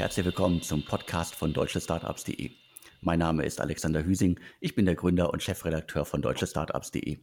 [0.00, 2.52] herzlich willkommen zum Podcast von deutschestartups.de.
[3.02, 7.18] Mein Name ist Alexander Hüsing, ich bin der Gründer und Chefredakteur von deutschestartups.de.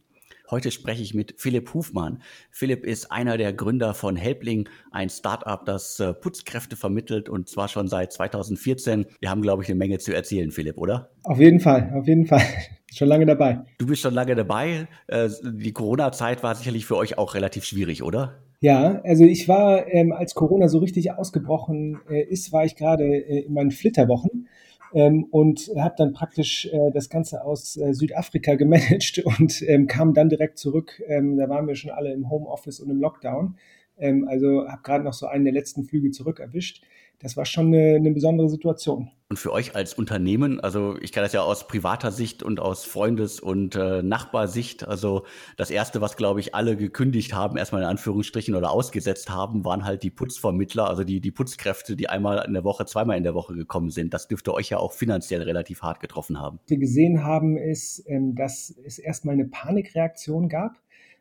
[0.48, 2.22] Heute spreche ich mit Philipp Hufmann.
[2.52, 7.66] Philipp ist einer der Gründer von Helpling, ein Startup, das äh, Putzkräfte vermittelt und zwar
[7.66, 9.06] schon seit 2014.
[9.18, 11.10] Wir haben, glaube ich, eine Menge zu erzählen, Philipp, oder?
[11.24, 12.42] Auf jeden Fall, auf jeden Fall.
[12.94, 13.64] Schon lange dabei.
[13.76, 14.88] Du bist schon lange dabei.
[15.08, 18.47] Äh, die Corona-Zeit war sicherlich für euch auch relativ schwierig, oder?
[18.60, 23.04] Ja, also ich war, ähm, als Corona so richtig ausgebrochen äh, ist, war ich gerade
[23.04, 24.48] äh, in meinen Flitterwochen
[24.92, 30.12] ähm, und habe dann praktisch äh, das Ganze aus äh, Südafrika gemanagt und ähm, kam
[30.12, 31.00] dann direkt zurück.
[31.06, 33.56] Ähm, da waren wir schon alle im Homeoffice und im Lockdown.
[33.96, 36.82] Ähm, also habe gerade noch so einen der letzten Flüge zurück erwischt
[37.20, 39.10] das war schon eine, eine, besondere Situation.
[39.28, 42.84] Und für euch als Unternehmen, also ich kann das ja aus privater Sicht und aus
[42.84, 45.24] Freundes- und äh, Nachbarsicht, also
[45.56, 49.84] das Erste, was, glaube ich, alle gekündigt haben, erstmal in Anführungsstrichen oder ausgesetzt haben, waren
[49.84, 53.34] halt die Putzvermittler, also die, die Putzkräfte, die einmal in der Woche, zweimal in der
[53.34, 54.14] Woche gekommen sind.
[54.14, 56.60] Das dürfte euch ja auch finanziell relativ hart getroffen haben.
[56.62, 60.76] Was wir gesehen haben, ist, ähm, dass es erstmal eine Panikreaktion gab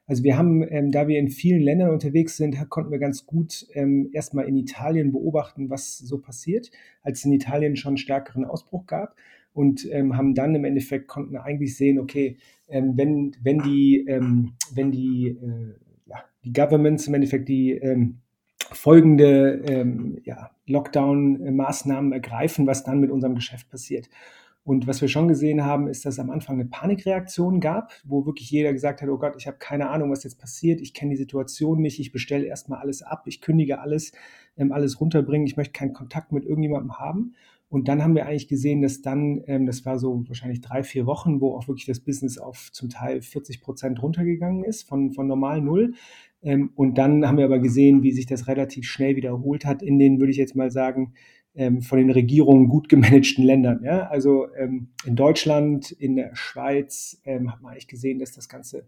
[0.07, 3.67] also wir haben, ähm, da wir in vielen Ländern unterwegs sind, konnten wir ganz gut
[3.73, 6.71] ähm, erstmal in Italien beobachten, was so passiert,
[7.03, 9.15] als es in Italien schon einen stärkeren Ausbruch gab
[9.51, 12.37] und ähm, haben dann im Endeffekt konnten eigentlich sehen, okay,
[12.69, 18.19] ähm, wenn, wenn die, ähm, wenn die, äh, ja, die Governments im Endeffekt die ähm,
[18.71, 24.09] folgende ja, Lockdown-Maßnahmen ergreifen, was dann mit unserem Geschäft passiert.
[24.67, 28.25] Und was wir schon gesehen haben, ist, dass es am Anfang eine Panikreaktion gab, wo
[28.25, 31.11] wirklich jeder gesagt hat, oh Gott, ich habe keine Ahnung, was jetzt passiert, ich kenne
[31.11, 34.11] die Situation nicht, ich bestelle erstmal alles ab, ich kündige alles,
[34.57, 37.33] ähm, alles runterbringen, ich möchte keinen Kontakt mit irgendjemandem haben.
[37.69, 41.05] Und dann haben wir eigentlich gesehen, dass dann, ähm, das war so wahrscheinlich drei, vier
[41.05, 45.27] Wochen, wo auch wirklich das Business auf zum Teil 40 Prozent runtergegangen ist, von, von
[45.27, 45.93] normal null.
[46.41, 49.97] Ähm, und dann haben wir aber gesehen, wie sich das relativ schnell wiederholt hat in
[49.97, 51.13] den, würde ich jetzt mal sagen,
[51.57, 53.81] ähm, von den Regierungen gut gemanagten Ländern.
[53.83, 54.07] Ja?
[54.07, 58.85] Also ähm, in Deutschland, in der Schweiz ähm, hat man eigentlich gesehen, dass das Ganze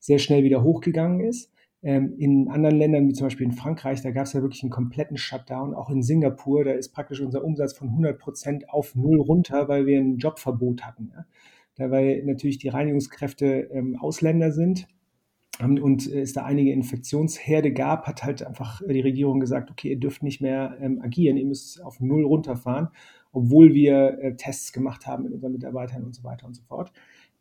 [0.00, 1.50] sehr schnell wieder hochgegangen ist.
[1.80, 4.70] Ähm, in anderen Ländern, wie zum Beispiel in Frankreich, da gab es ja wirklich einen
[4.70, 5.74] kompletten Shutdown.
[5.74, 9.86] Auch in Singapur, da ist praktisch unser Umsatz von 100 Prozent auf Null runter, weil
[9.86, 11.12] wir ein Jobverbot hatten.
[11.14, 11.24] Ja?
[11.76, 14.88] Da weil natürlich die Reinigungskräfte ähm, Ausländer sind
[15.60, 20.22] und es da einige Infektionsherde gab, hat halt einfach die Regierung gesagt, okay, ihr dürft
[20.22, 22.88] nicht mehr ähm, agieren, ihr müsst auf Null runterfahren,
[23.32, 26.92] obwohl wir äh, Tests gemacht haben mit unseren Mitarbeitern und so weiter und so fort.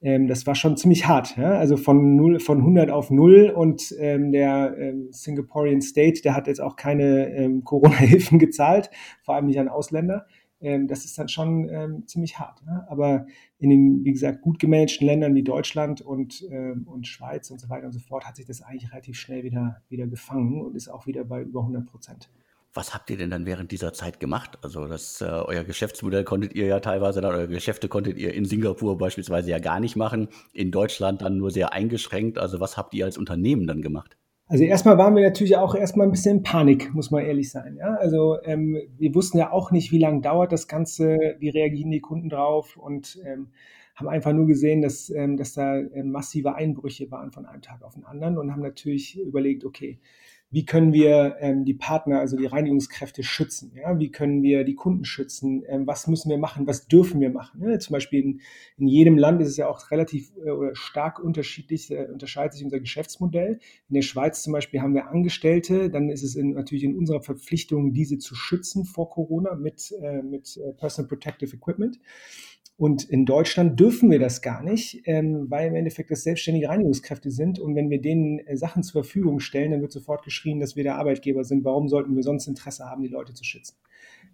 [0.01, 1.51] Ähm, das war schon ziemlich hart, ja?
[1.53, 6.47] also von, 0, von 100 auf 0 und ähm, der ähm, Singaporean State, der hat
[6.47, 8.89] jetzt auch keine ähm, Corona-Hilfen gezahlt,
[9.23, 10.27] vor allem nicht an Ausländer
[10.59, 12.65] ähm, das ist dann schon ähm, ziemlich hart.
[12.65, 12.85] Ne?
[12.89, 13.27] Aber
[13.59, 17.69] in den, wie gesagt, gut gemanagten Ländern wie Deutschland und, ähm, und Schweiz und so
[17.69, 20.87] weiter und so fort hat sich das eigentlich relativ schnell wieder, wieder gefangen und ist
[20.87, 22.29] auch wieder bei über 100 Prozent.
[22.73, 24.59] Was habt ihr denn dann während dieser Zeit gemacht?
[24.61, 28.45] Also das, äh, euer Geschäftsmodell konntet ihr ja teilweise dann, eure Geschäfte konntet ihr in
[28.45, 32.37] Singapur beispielsweise ja gar nicht machen, in Deutschland dann nur sehr eingeschränkt.
[32.37, 34.16] Also was habt ihr als Unternehmen dann gemacht?
[34.49, 37.75] Also erstmal waren wir natürlich auch erstmal ein bisschen in Panik, muss man ehrlich sein.
[37.77, 37.95] Ja?
[37.95, 41.99] Also ähm, wir wussten ja auch nicht, wie lange dauert das Ganze, wie reagieren die
[41.99, 43.49] Kunden drauf und ähm,
[43.95, 47.83] haben einfach nur gesehen, dass, ähm, dass da ähm, massive Einbrüche waren von einem Tag
[47.83, 49.99] auf den anderen und haben natürlich überlegt, okay,
[50.49, 53.73] wie können wir ähm, die Partner, also die Reinigungskräfte schützen?
[53.75, 53.99] Ja?
[53.99, 55.63] Wie können wir die Kunden schützen?
[55.67, 56.67] Ähm, was müssen wir machen?
[56.67, 57.59] Was dürfen wir machen?
[57.59, 57.79] Ne?
[57.79, 58.41] Zum Beispiel in,
[58.77, 62.63] in jedem Land ist es ja auch relativ äh, oder stark unterschiedlich, äh, unterscheidet sich
[62.63, 63.59] unser Geschäftsmodell.
[63.89, 67.21] In der Schweiz zum Beispiel haben wir Angestellte, dann ist es in, natürlich in unserer
[67.21, 71.99] Verpflichtung, diese zu schützen vor Corona mit, äh, mit äh, Personal Protective Equipment.
[72.77, 77.31] Und in Deutschland dürfen wir das gar nicht, ähm, weil im Endeffekt das selbstständige Reinigungskräfte
[77.31, 77.57] sind.
[77.57, 80.83] Und wenn wir denen äh, Sachen zur Verfügung stellen, dann wird sofort geschrien, dass wir
[80.83, 81.65] der Arbeitgeber sind.
[81.65, 83.77] Warum sollten wir sonst Interesse haben, die Leute zu schützen?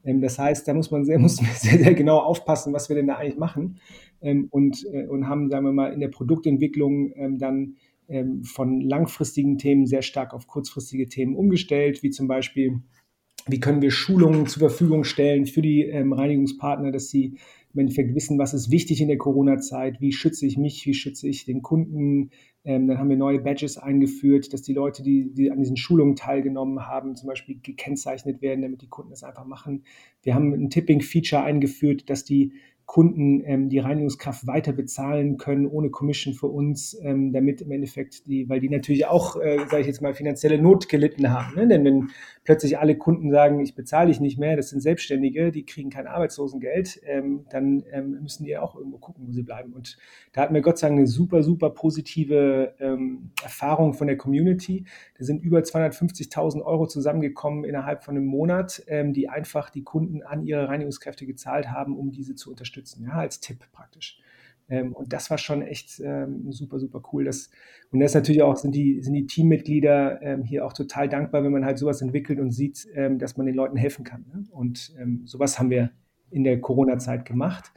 [0.03, 3.07] Ähm, das heißt, da muss man sehr, muss sehr, sehr genau aufpassen, was wir denn
[3.07, 3.79] da eigentlich machen.
[4.21, 7.75] Ähm, und, äh, und haben, sagen wir mal, in der Produktentwicklung ähm, dann
[8.09, 12.81] ähm, von langfristigen Themen sehr stark auf kurzfristige Themen umgestellt, wie zum Beispiel,
[13.47, 17.37] wie können wir Schulungen zur Verfügung stellen für die ähm, Reinigungspartner, dass sie
[17.73, 21.27] im Endeffekt wissen, was ist wichtig in der Corona-Zeit, wie schütze ich mich, wie schütze
[21.27, 22.29] ich den Kunden.
[22.63, 26.15] Ähm, dann haben wir neue Badges eingeführt, dass die Leute, die, die an diesen Schulungen
[26.15, 29.83] teilgenommen haben, zum Beispiel gekennzeichnet werden, damit die Kunden das einfach machen.
[30.21, 32.53] Wir haben ein Tipping-Feature eingeführt, dass die
[32.85, 38.27] Kunden ähm, die Reinigungskraft weiter bezahlen können ohne Commission für uns, ähm, damit im Endeffekt
[38.27, 41.55] die, weil die natürlich auch, äh, sage ich jetzt mal, finanzielle Not gelitten haben.
[41.55, 41.67] Ne?
[41.67, 42.09] Denn wenn
[42.43, 46.07] plötzlich alle Kunden sagen, ich bezahle dich nicht mehr, das sind Selbstständige, die kriegen kein
[46.07, 49.73] Arbeitslosengeld, ähm, dann ähm, müssen die auch irgendwo gucken, wo sie bleiben.
[49.73, 49.97] Und
[50.33, 54.85] da hatten wir Gott sei Dank eine super, super positive ähm, Erfahrung von der Community.
[55.17, 60.21] Da sind über 250.000 Euro zusammengekommen innerhalb von einem Monat, ähm, die einfach die Kunden
[60.23, 64.19] an ihre Reinigungskräfte gezahlt haben, um diese zu unterstützen, ja, als Tipp praktisch.
[64.69, 67.25] Ähm, und das war schon echt ähm, super, super cool.
[67.25, 67.49] Das,
[67.91, 71.51] und das natürlich auch sind die, sind die Teammitglieder ähm, hier auch total dankbar, wenn
[71.51, 74.25] man halt sowas entwickelt und sieht, ähm, dass man den Leuten helfen kann.
[74.33, 74.45] Ne?
[74.51, 75.91] Und ähm, sowas haben wir
[76.29, 77.71] in der Corona-Zeit gemacht.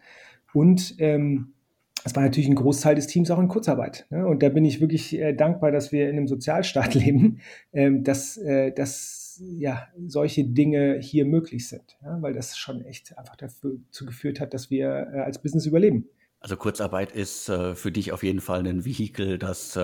[0.52, 1.52] Und ähm,
[2.04, 4.06] das war natürlich ein Großteil des Teams auch in Kurzarbeit.
[4.10, 4.26] Ne?
[4.26, 7.40] Und da bin ich wirklich äh, dankbar, dass wir in einem Sozialstaat leben,
[7.72, 12.20] dass, äh, dass ja, solche Dinge hier möglich sind, ja?
[12.22, 16.08] weil das schon echt einfach dazu geführt hat, dass wir äh, als Business überleben.
[16.40, 19.80] Also Kurzarbeit ist äh, für dich auf jeden Fall ein Vehikel, das äh,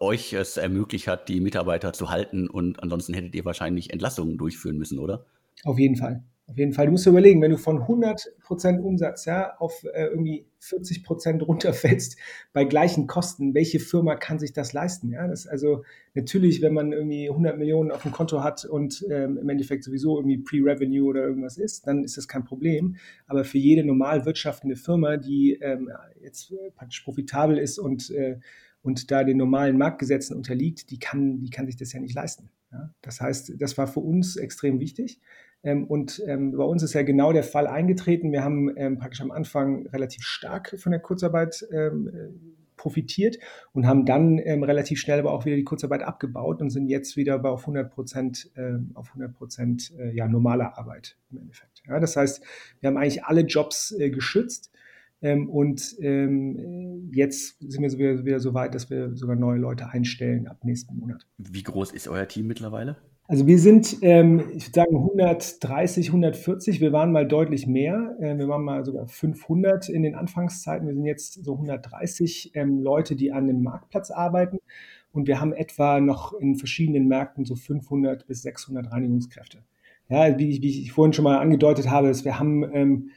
[0.00, 4.76] euch es ermöglicht hat, die Mitarbeiter zu halten und ansonsten hättet ihr wahrscheinlich Entlassungen durchführen
[4.76, 5.26] müssen, oder?
[5.64, 6.22] Auf jeden Fall.
[6.46, 6.86] Auf jeden Fall.
[6.86, 12.18] Du musst dir überlegen, wenn du von 100% Umsatz ja, auf äh, irgendwie 40% runterfällst
[12.52, 15.10] bei gleichen Kosten, welche Firma kann sich das leisten?
[15.10, 15.26] Ja?
[15.26, 19.48] Das also natürlich, wenn man irgendwie 100 Millionen auf dem Konto hat und ähm, im
[19.48, 22.96] Endeffekt sowieso irgendwie Pre-Revenue oder irgendwas ist, dann ist das kein Problem.
[23.26, 28.38] Aber für jede normal wirtschaftende Firma, die ähm, jetzt praktisch profitabel ist und, äh,
[28.82, 32.50] und da den normalen Marktgesetzen unterliegt, die kann, die kann sich das ja nicht leisten.
[32.70, 32.92] Ja?
[33.00, 35.20] Das heißt, das war für uns extrem wichtig.
[35.64, 38.30] Ähm, und ähm, bei uns ist ja genau der Fall eingetreten.
[38.30, 43.38] Wir haben ähm, praktisch am Anfang relativ stark von der Kurzarbeit ähm, äh, profitiert
[43.72, 47.16] und haben dann ähm, relativ schnell aber auch wieder die Kurzarbeit abgebaut und sind jetzt
[47.16, 51.82] wieder bei auf 100 Prozent äh, auf 100 Prozent äh, ja, normaler Arbeit im Endeffekt.
[51.88, 52.44] Ja, das heißt,
[52.80, 54.70] wir haben eigentlich alle Jobs äh, geschützt
[55.24, 59.88] ähm, und ähm, jetzt sind wir wieder, wieder so weit, dass wir sogar neue Leute
[59.88, 61.26] einstellen ab nächsten Monat.
[61.38, 62.98] Wie groß ist euer Team mittlerweile?
[63.26, 66.82] Also wir sind, ähm, ich würde sagen, 130, 140.
[66.82, 68.18] Wir waren mal deutlich mehr.
[68.20, 70.86] Äh, wir waren mal sogar 500 in den Anfangszeiten.
[70.86, 74.58] Wir sind jetzt so 130 ähm, Leute, die an dem Marktplatz arbeiten.
[75.10, 79.64] Und wir haben etwa noch in verschiedenen Märkten so 500 bis 600 Reinigungskräfte.
[80.10, 83.10] Ja, wie, wie ich vorhin schon mal angedeutet habe, ist, wir haben ähm,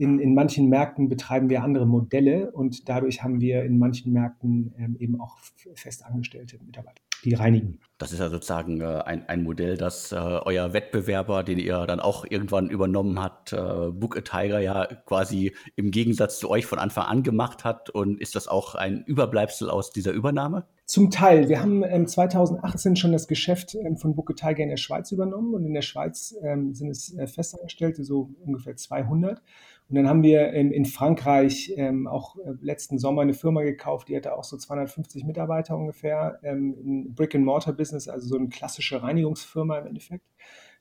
[0.00, 4.74] in, in manchen Märkten betreiben wir andere Modelle und dadurch haben wir in manchen Märkten
[4.78, 5.36] ähm, eben auch
[5.74, 7.80] festangestellte Mitarbeiter die reinigen.
[7.98, 12.00] Das ist ja sozusagen äh, ein, ein Modell, das äh, euer Wettbewerber, den ihr dann
[12.00, 16.78] auch irgendwann übernommen habt, äh, Book a Tiger ja quasi im Gegensatz zu euch von
[16.78, 17.90] Anfang an gemacht hat.
[17.90, 20.66] Und ist das auch ein Überbleibsel aus dieser Übernahme?
[20.90, 21.48] Zum Teil.
[21.48, 25.54] Wir haben ähm, 2018 schon das Geschäft ähm, von a Tiger in der Schweiz übernommen
[25.54, 29.40] und in der Schweiz ähm, sind es äh, Festangestellte, so ungefähr 200.
[29.88, 34.16] Und dann haben wir in, Frankreich ähm, auch äh, letzten Sommer eine Firma gekauft, die
[34.16, 40.24] hatte auch so 250 Mitarbeiter ungefähr, ähm, Brick-and-Mortar-Business, also so eine klassische Reinigungsfirma im Endeffekt.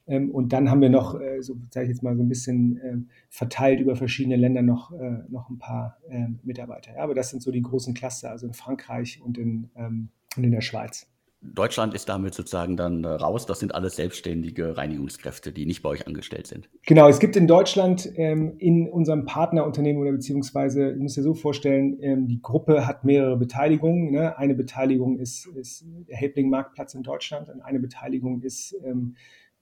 [0.09, 2.77] Ähm, und dann haben wir noch, äh, so sage ich jetzt mal so ein bisschen
[2.77, 2.97] äh,
[3.29, 6.95] verteilt über verschiedene Länder noch, äh, noch ein paar ähm, Mitarbeiter.
[6.95, 10.43] Ja, aber das sind so die großen Cluster, also in Frankreich und in, ähm, und
[10.43, 11.07] in der Schweiz.
[11.41, 13.45] Deutschland ist damit sozusagen dann äh, raus.
[13.45, 16.69] Das sind alles selbstständige Reinigungskräfte, die nicht bei euch angestellt sind.
[16.85, 21.33] Genau, es gibt in Deutschland ähm, in unserem Partnerunternehmen oder beziehungsweise, ich muss dir so
[21.33, 24.11] vorstellen, ähm, die Gruppe hat mehrere Beteiligungen.
[24.11, 24.37] Ne?
[24.37, 29.15] Eine Beteiligung ist, ist der Helpling Marktplatz in Deutschland und eine Beteiligung ist ähm,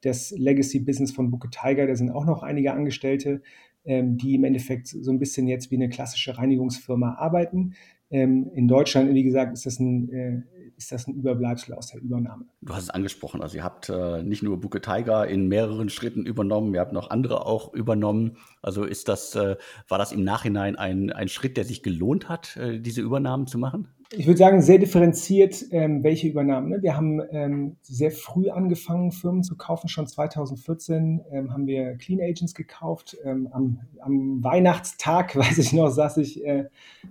[0.08, 1.88] das Legacy Business von Booker Tiger.
[1.88, 3.42] Da sind auch noch einige Angestellte,
[3.86, 7.76] ähm, die im Endeffekt so ein bisschen jetzt wie eine klassische Reinigungsfirma arbeiten.
[8.10, 10.42] Ähm, in Deutschland, wie gesagt, ist das ein äh,
[10.78, 12.46] ist das ein Überbleibsel aus der Übernahme.
[12.62, 16.26] Du hast es angesprochen, also ihr habt äh, nicht nur Buke Tiger in mehreren Schritten
[16.26, 18.38] übernommen, ihr habt noch andere auch übernommen.
[18.62, 22.56] Also ist das, äh, war das im Nachhinein ein, ein Schritt, der sich gelohnt hat,
[22.58, 23.88] äh, diese Übernahmen zu machen?
[24.14, 26.70] Ich würde sagen, sehr differenziert, ähm, welche Übernahmen.
[26.70, 26.82] Ne?
[26.82, 29.90] Wir haben ähm, sehr früh angefangen, Firmen zu kaufen.
[29.90, 33.18] Schon 2014 ähm, haben wir Clean Agents gekauft.
[33.26, 36.70] Ähm, am, am, Weihnachtstag, weiß ich noch, saß ich äh,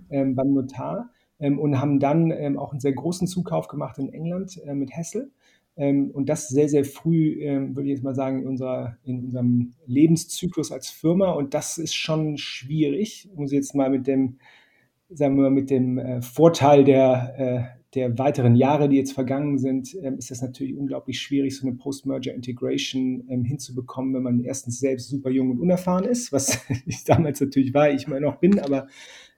[0.09, 4.11] ähm, beim Notar ähm, und haben dann ähm, auch einen sehr großen Zukauf gemacht in
[4.11, 5.31] England äh, mit Hessel.
[5.79, 10.71] Und das sehr, sehr früh, würde ich jetzt mal sagen, in, unserer, in unserem Lebenszyklus
[10.71, 11.29] als Firma.
[11.33, 14.39] Und das ist schon schwierig, muss ich jetzt mal mit dem,
[15.09, 19.57] sagen wir mal, mit dem äh, Vorteil der, äh, der weiteren Jahre, die jetzt vergangen
[19.57, 24.79] sind, ähm, ist das natürlich unglaublich schwierig, so eine Post-Merger-Integration ähm, hinzubekommen, wenn man erstens
[24.79, 28.59] selbst super jung und unerfahren ist, was ich damals natürlich war, ich immer noch bin,
[28.59, 28.87] aber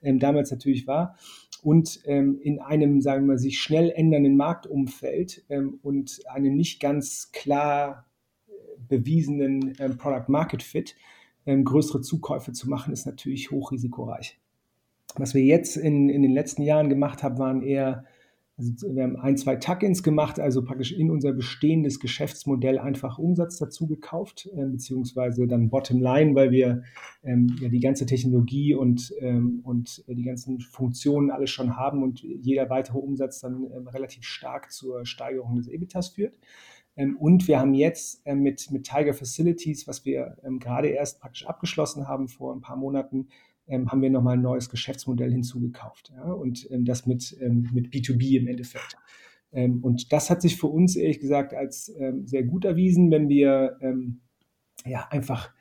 [0.02, 1.16] ähm, damals natürlich war
[1.62, 5.44] und in einem, sagen wir mal, sich schnell ändernden Marktumfeld
[5.82, 8.06] und einem nicht ganz klar
[8.48, 8.52] äh,
[8.88, 10.96] bewiesenen Product Market Fit
[11.44, 14.39] ähm, größere Zukäufe zu machen, ist natürlich hochrisikoreich.
[15.16, 18.04] Was wir jetzt in, in den letzten Jahren gemacht haben, waren eher
[18.60, 23.56] also wir haben ein, zwei Tuck-ins gemacht, also praktisch in unser bestehendes Geschäftsmodell einfach Umsatz
[23.56, 26.82] dazu gekauft, äh, beziehungsweise dann Bottomline, weil wir
[27.22, 32.20] ähm, ja die ganze Technologie und, ähm, und die ganzen Funktionen alles schon haben und
[32.20, 36.34] jeder weitere Umsatz dann ähm, relativ stark zur Steigerung des EBITDAs führt.
[36.96, 41.20] Ähm, und wir haben jetzt ähm, mit, mit Tiger Facilities, was wir ähm, gerade erst
[41.20, 43.28] praktisch abgeschlossen haben vor ein paar Monaten,
[43.70, 46.12] ähm, haben wir nochmal ein neues Geschäftsmodell hinzugekauft.
[46.14, 46.32] Ja?
[46.32, 48.96] Und ähm, das mit, ähm, mit B2B im Endeffekt.
[49.52, 53.28] Ähm, und das hat sich für uns ehrlich gesagt als ähm, sehr gut erwiesen, wenn
[53.28, 54.20] wir ähm,
[54.84, 55.52] ja einfach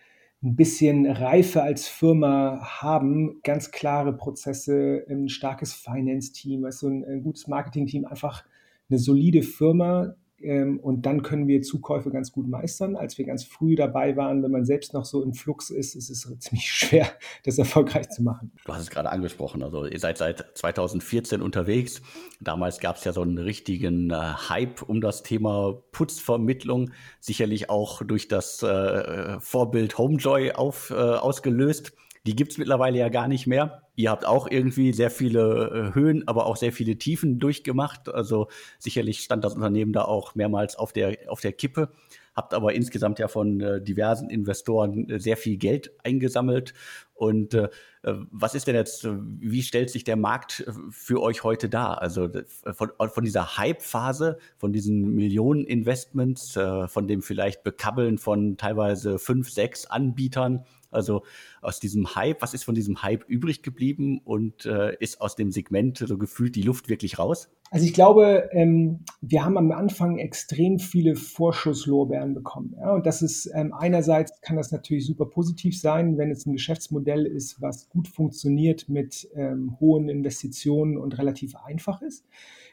[0.41, 7.21] ein bisschen Reife als Firma haben, ganz klare Prozesse, ein starkes Finance-Team, also ein, ein
[7.21, 8.45] gutes Marketing-Team, einfach
[8.89, 12.95] eine solide Firma, und dann können wir Zukäufe ganz gut meistern.
[12.95, 16.09] Als wir ganz früh dabei waren, wenn man selbst noch so im Flux ist, ist
[16.09, 17.07] es ziemlich schwer,
[17.43, 18.51] das erfolgreich zu machen.
[18.65, 19.63] Du hast es gerade angesprochen.
[19.63, 22.01] Also ihr seid seit 2014 unterwegs.
[22.39, 26.91] Damals gab es ja so einen richtigen äh, Hype um das Thema Putzvermittlung.
[27.19, 31.93] Sicherlich auch durch das äh, Vorbild Homejoy auf, äh, ausgelöst.
[32.29, 33.81] Die gibt es mittlerweile ja gar nicht mehr.
[33.95, 38.07] Ihr habt auch irgendwie sehr viele äh, Höhen, aber auch sehr viele Tiefen durchgemacht.
[38.07, 41.89] Also sicherlich stand das Unternehmen da auch mehrmals auf der, auf der Kippe.
[42.35, 46.75] Habt aber insgesamt ja von äh, diversen Investoren äh, sehr viel Geld eingesammelt.
[47.15, 47.57] Und
[48.01, 52.01] was ist denn jetzt, wie stellt sich der Markt für euch heute dar?
[52.01, 52.29] Also
[52.71, 56.57] von, von dieser Hype-Phase, von diesen Millionen-Investments,
[56.87, 61.23] von dem vielleicht Bekabbeln von teilweise fünf, sechs Anbietern also
[61.61, 65.51] aus diesem Hype, was ist von diesem Hype übrig geblieben und äh, ist aus dem
[65.51, 67.49] Segment so gefühlt die Luft wirklich raus?
[67.71, 72.75] Also ich glaube, ähm, wir haben am Anfang extrem viele Vorschusslorbeeren bekommen.
[72.79, 72.93] Ja?
[72.93, 77.25] Und das ist ähm, einerseits kann das natürlich super positiv sein, wenn es ein Geschäftsmodell
[77.25, 82.25] ist, was gut funktioniert mit ähm, hohen Investitionen und relativ einfach ist.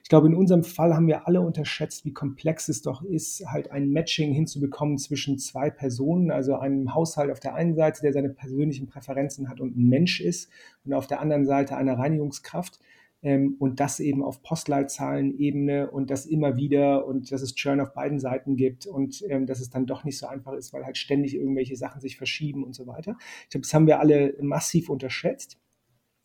[0.06, 3.72] Ich glaube, in unserem Fall haben wir alle unterschätzt, wie komplex es doch ist, halt
[3.72, 8.28] ein Matching hinzubekommen zwischen zwei Personen, also einem Haushalt auf der einen Seite, der seine
[8.28, 10.48] persönlichen Präferenzen hat und ein Mensch ist,
[10.84, 12.78] und auf der anderen Seite eine Reinigungskraft.
[13.20, 17.92] Ähm, und das eben auf Postleitzahlenebene und das immer wieder und dass es Churn auf
[17.92, 20.98] beiden Seiten gibt und ähm, dass es dann doch nicht so einfach ist, weil halt
[20.98, 23.16] ständig irgendwelche Sachen sich verschieben und so weiter.
[23.42, 25.58] Ich glaube, das haben wir alle massiv unterschätzt.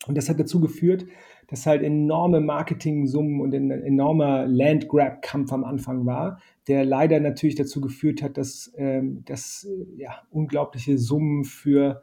[0.08, 1.06] Und das hat dazu geführt,
[1.52, 6.40] dass halt enorme Marketing-Summen und ein enormer Land-Grab-Kampf am Anfang war,
[6.70, 9.68] der leider natürlich dazu geführt hat, dass, ähm, dass
[9.98, 12.02] ja, unglaubliche Summen für,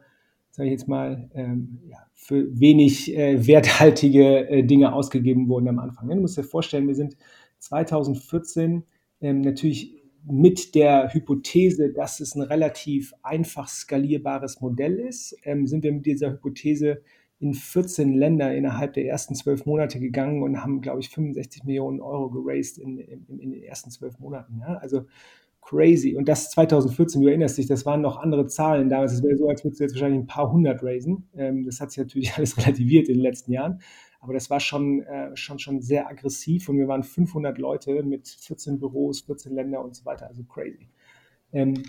[0.51, 5.79] sage ich jetzt mal, ähm, ja, für wenig äh, werthaltige äh, Dinge ausgegeben wurden am
[5.79, 6.07] Anfang.
[6.07, 7.17] Du musst dir vorstellen, wir sind
[7.57, 8.83] 2014
[9.19, 9.95] ähm, natürlich
[10.27, 16.05] mit der Hypothese, dass es ein relativ einfach skalierbares Modell ist, ähm, sind wir mit
[16.05, 17.01] dieser Hypothese
[17.39, 22.01] in 14 Länder innerhalb der ersten zwölf Monate gegangen und haben, glaube ich, 65 Millionen
[22.01, 24.59] Euro geraced in, in, in den ersten zwölf Monaten.
[24.59, 24.75] Ja?
[24.75, 25.05] Also
[25.61, 26.15] crazy.
[26.15, 29.13] Und das 2014, du erinnerst dich, das waren noch andere Zahlen damals.
[29.13, 31.29] Es wäre so, als würdest du jetzt wahrscheinlich ein paar hundert raisen.
[31.35, 33.79] Ähm, das hat sich natürlich alles relativiert in den letzten Jahren.
[34.19, 38.27] Aber das war schon, äh, schon, schon sehr aggressiv und wir waren 500 Leute mit
[38.27, 40.27] 14 Büros, 14 Länder und so weiter.
[40.27, 40.89] Also crazy.
[41.53, 41.81] Ähm,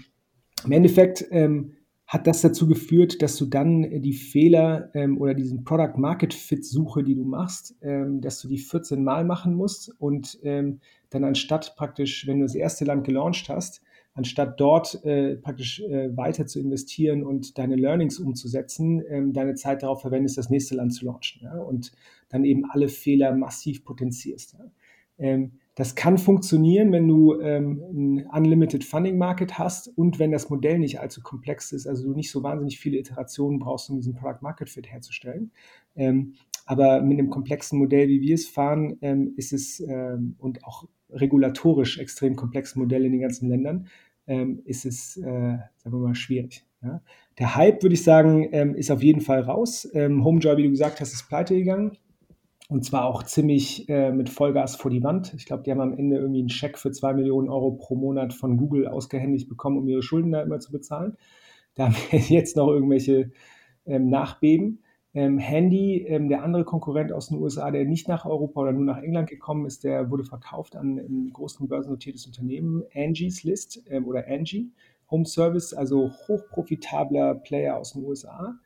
[0.64, 1.72] Im Endeffekt ähm,
[2.10, 6.34] hat das dazu geführt, dass du dann äh, die Fehler ähm, oder diesen Product Market
[6.34, 10.80] Fit Suche, die du machst, ähm, dass du die 14 Mal machen musst und ähm,
[11.10, 13.80] dann anstatt praktisch, wenn du das erste Land gelauncht hast,
[14.14, 19.84] anstatt dort äh, praktisch äh, weiter zu investieren und deine Learnings umzusetzen, ähm, deine Zeit
[19.84, 21.60] darauf verwendest, das nächste Land zu launchen ja?
[21.60, 21.92] und
[22.28, 24.54] dann eben alle Fehler massiv potenzierst.
[24.54, 24.64] Ja?
[25.18, 30.50] Ähm, das kann funktionieren, wenn du ähm, ein Unlimited Funding Market hast und wenn das
[30.50, 34.14] Modell nicht allzu komplex ist, also du nicht so wahnsinnig viele Iterationen brauchst, um diesen
[34.14, 35.52] Product Market Fit herzustellen.
[35.94, 36.34] Ähm,
[36.66, 40.84] aber mit einem komplexen Modell, wie wir es fahren, ähm, ist es ähm, und auch
[41.10, 43.86] regulatorisch extrem komplexen Modell in den ganzen Ländern,
[44.26, 46.64] ähm, ist es, äh, sagen wir mal, schwierig.
[46.82, 47.00] Ja?
[47.38, 49.88] Der Hype, würde ich sagen, ähm, ist auf jeden Fall raus.
[49.94, 51.96] Homejoy, wie du gesagt hast, ist pleite gegangen.
[52.70, 55.34] Und zwar auch ziemlich äh, mit Vollgas vor die Wand.
[55.34, 58.32] Ich glaube, die haben am Ende irgendwie einen Scheck für zwei Millionen Euro pro Monat
[58.32, 61.16] von Google ausgehändigt bekommen, um ihre Schulden da immer zu bezahlen.
[61.74, 63.32] Da haben wir jetzt noch irgendwelche
[63.86, 64.84] ähm, Nachbeben.
[65.14, 68.84] Ähm, Handy, ähm, der andere Konkurrent aus den USA, der nicht nach Europa oder nur
[68.84, 74.06] nach England gekommen ist, der wurde verkauft an ein großen börsennotiertes Unternehmen, Angie's List ähm,
[74.06, 74.70] oder Angie
[75.10, 78.60] Home Service, also hochprofitabler Player aus den USA.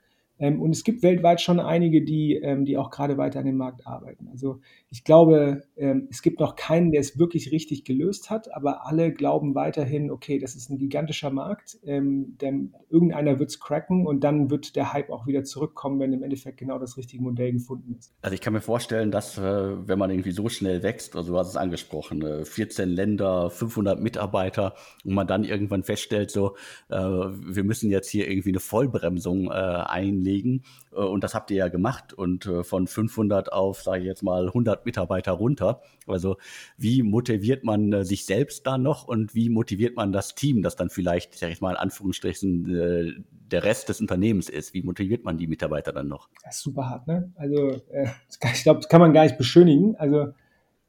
[0.44, 3.56] Ähm, und es gibt weltweit schon einige, die, ähm, die auch gerade weiter an dem
[3.56, 4.28] Markt arbeiten.
[4.30, 4.60] Also
[4.90, 9.10] ich glaube, ähm, es gibt noch keinen, der es wirklich richtig gelöst hat, aber alle
[9.10, 14.50] glauben weiterhin, okay, das ist ein gigantischer Markt, denn irgendeiner wird es cracken und dann
[14.50, 18.12] wird der Hype auch wieder zurückkommen, wenn im Endeffekt genau das richtige Modell gefunden ist.
[18.22, 21.38] Also ich kann mir vorstellen, dass äh, wenn man irgendwie so schnell wächst, also du
[21.38, 24.74] hast es angesprochen, 14 äh, Länder, 500 Mitarbeiter
[25.04, 26.56] und man dann irgendwann feststellt, so,
[26.88, 30.33] äh, wir müssen jetzt hier irgendwie eine Vollbremsung einlegen
[30.90, 34.84] und das habt ihr ja gemacht und von 500 auf, sage ich jetzt mal, 100
[34.86, 35.80] Mitarbeiter runter.
[36.06, 36.36] Also
[36.76, 40.90] wie motiviert man sich selbst da noch und wie motiviert man das Team, das dann
[40.90, 44.74] vielleicht, sag ich mal in Anführungsstrichen, der Rest des Unternehmens ist?
[44.74, 46.28] Wie motiviert man die Mitarbeiter dann noch?
[46.44, 47.32] Das ist super hart, ne?
[47.36, 49.96] Also äh, ich glaube, das kann man gar nicht beschönigen.
[49.96, 50.32] Also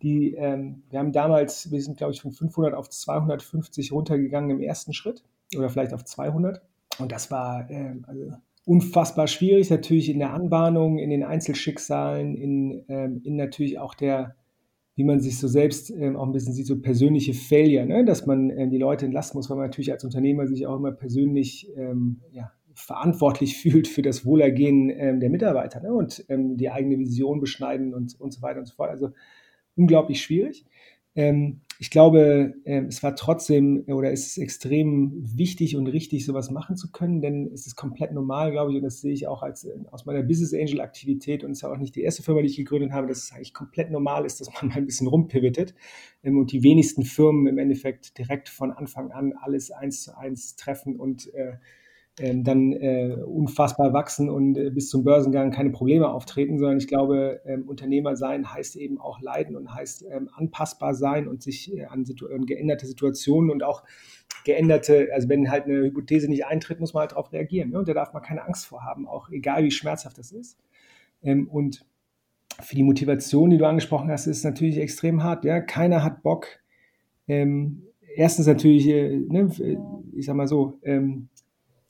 [0.01, 4.59] die, ähm, wir haben damals, wir sind glaube ich von 500 auf 250 runtergegangen im
[4.59, 5.23] ersten Schritt
[5.57, 6.61] oder vielleicht auf 200
[6.99, 8.33] und das war ähm, also
[8.65, 14.35] unfassbar schwierig, natürlich in der Anbahnung, in den Einzelschicksalen, in, ähm, in natürlich auch der,
[14.95, 18.03] wie man sich so selbst ähm, auch ein bisschen sieht, so persönliche Failure, ne?
[18.05, 20.91] dass man ähm, die Leute entlassen muss, weil man natürlich als Unternehmer sich auch immer
[20.91, 25.93] persönlich ähm, ja, verantwortlich fühlt für das Wohlergehen ähm, der Mitarbeiter ne?
[25.93, 28.89] und ähm, die eigene Vision beschneiden und, und so weiter und so fort.
[28.89, 29.11] Also
[29.75, 30.65] unglaublich schwierig.
[31.13, 36.49] Ähm, ich glaube, ähm, es war trotzdem oder es ist extrem wichtig und richtig, sowas
[36.49, 39.43] machen zu können, denn es ist komplett normal, glaube ich, und das sehe ich auch
[39.43, 42.23] als, äh, aus meiner Business Angel Aktivität und es ist ja auch nicht die erste
[42.23, 44.85] Firma, die ich gegründet habe, dass es eigentlich komplett normal ist, dass man mal ein
[44.85, 45.75] bisschen rumpivotet
[46.23, 50.55] ähm, und die wenigsten Firmen im Endeffekt direkt von Anfang an alles eins zu eins
[50.55, 51.57] treffen und äh, ähm,
[52.17, 57.41] dann äh, unfassbar wachsen und äh, bis zum Börsengang keine Probleme auftreten, sondern ich glaube,
[57.45, 61.85] ähm, Unternehmer sein heißt eben auch leiden und heißt ähm, anpassbar sein und sich äh,
[61.85, 63.83] an situ geänderte Situationen und auch
[64.45, 67.71] geänderte, also wenn halt eine Hypothese nicht eintritt, muss man halt darauf reagieren.
[67.71, 67.79] Ne?
[67.79, 70.57] Und da darf man keine Angst vor haben, auch egal wie schmerzhaft das ist.
[71.21, 71.85] Ähm, und
[72.61, 75.43] für die Motivation, die du angesprochen hast, ist natürlich extrem hart.
[75.43, 75.59] Ja?
[75.59, 76.47] Keiner hat Bock.
[77.27, 77.83] Ähm,
[78.15, 79.49] erstens natürlich, äh, ne,
[80.13, 81.27] ich sag mal so, ähm,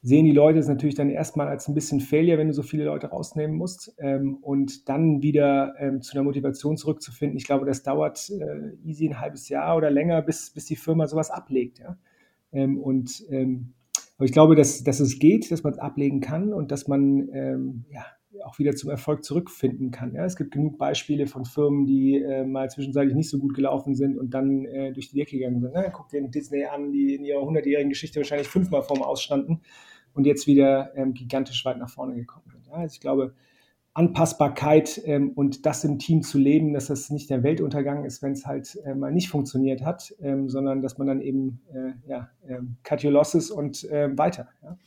[0.05, 2.85] sehen die Leute es natürlich dann erstmal als ein bisschen Failure, wenn du so viele
[2.85, 3.95] Leute rausnehmen musst.
[3.97, 7.37] Ähm, und dann wieder ähm, zu einer Motivation zurückzufinden.
[7.37, 11.07] Ich glaube, das dauert äh, easy ein halbes Jahr oder länger, bis, bis die Firma
[11.07, 11.79] sowas ablegt.
[11.79, 11.97] Ja?
[12.51, 13.73] Ähm, und ähm,
[14.17, 17.27] aber ich glaube, dass, dass es geht, dass man es ablegen kann und dass man
[17.33, 18.05] ähm, ja,
[18.45, 20.13] auch wieder zum Erfolg zurückfinden kann.
[20.13, 20.23] Ja?
[20.23, 24.19] Es gibt genug Beispiele von Firmen, die äh, mal zwischenzeitlich nicht so gut gelaufen sind
[24.19, 25.73] und dann äh, durch die Decke gegangen sind.
[25.73, 25.91] Ne?
[25.91, 29.61] Guck dir Disney an, die in ihrer 100-jährigen Geschichte wahrscheinlich fünfmal vorm Ausstanden
[30.15, 32.65] und jetzt wieder ähm, gigantisch weit nach vorne gekommen sind.
[32.67, 33.35] Ja, also ich glaube,
[33.93, 38.33] Anpassbarkeit ähm, und das im Team zu leben, dass das nicht der Weltuntergang ist, wenn
[38.33, 42.29] es halt äh, mal nicht funktioniert hat, ähm, sondern dass man dann eben äh, ja,
[42.47, 44.49] ähm, cut your losses und äh, weiter.
[44.63, 44.77] Ja?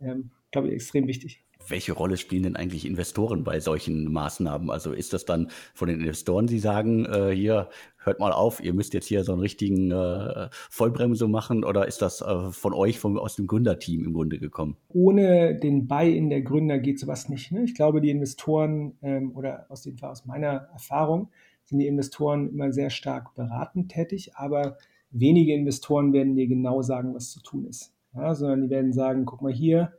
[0.00, 4.70] Ähm, glaube ich, extrem wichtig welche Rolle spielen denn eigentlich Investoren bei solchen Maßnahmen?
[4.70, 7.68] Also ist das dann von den Investoren, die sagen, äh, hier,
[8.04, 12.02] hört mal auf, ihr müsst jetzt hier so einen richtigen äh, Vollbremse machen oder ist
[12.02, 14.76] das äh, von euch, von, aus dem Gründerteam im Grunde gekommen?
[14.88, 17.52] Ohne den Buy-in der Gründer geht sowas nicht.
[17.52, 17.64] Ne?
[17.64, 21.30] Ich glaube, die Investoren ähm, oder aus, dem, aus meiner Erfahrung
[21.64, 24.76] sind die Investoren immer sehr stark beratend tätig, aber
[25.10, 27.92] wenige Investoren werden dir genau sagen, was zu tun ist.
[28.14, 29.92] Ja, sondern die werden sagen, guck mal hier,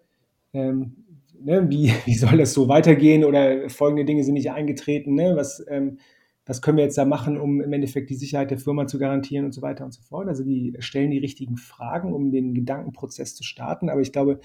[0.53, 1.04] ähm,
[1.41, 5.63] ne, wie, wie soll das so weitergehen oder folgende Dinge sind nicht eingetreten, ne, was,
[5.69, 5.99] ähm,
[6.45, 9.45] was können wir jetzt da machen, um im Endeffekt die Sicherheit der Firma zu garantieren
[9.45, 10.27] und so weiter und so fort.
[10.27, 13.89] Also die stellen die richtigen Fragen, um den Gedankenprozess zu starten.
[13.89, 14.39] Aber ich glaube,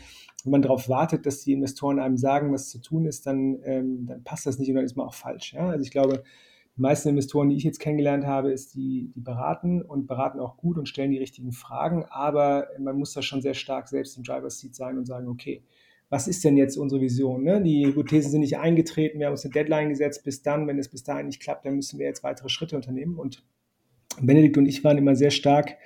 [0.44, 4.06] wenn man darauf wartet, dass die Investoren einem sagen, was zu tun ist, dann, ähm,
[4.06, 5.52] dann passt das nicht und dann ist man auch falsch.
[5.52, 5.68] Ja?
[5.68, 6.22] Also ich glaube,
[6.76, 10.56] die meisten Investoren, die ich jetzt kennengelernt habe, ist die, die beraten und beraten auch
[10.56, 12.06] gut und stellen die richtigen Fragen.
[12.08, 15.62] Aber man muss da schon sehr stark selbst im Driver's Seat sein und sagen, okay,
[16.10, 17.44] was ist denn jetzt unsere Vision?
[17.44, 17.62] Ne?
[17.62, 20.88] Die Hypothesen sind nicht eingetreten, wir haben uns eine Deadline gesetzt, bis dann, wenn es
[20.88, 23.16] bis dahin nicht klappt, dann müssen wir jetzt weitere Schritte unternehmen.
[23.16, 23.44] Und
[24.20, 25.76] Benedikt und ich waren immer sehr stark,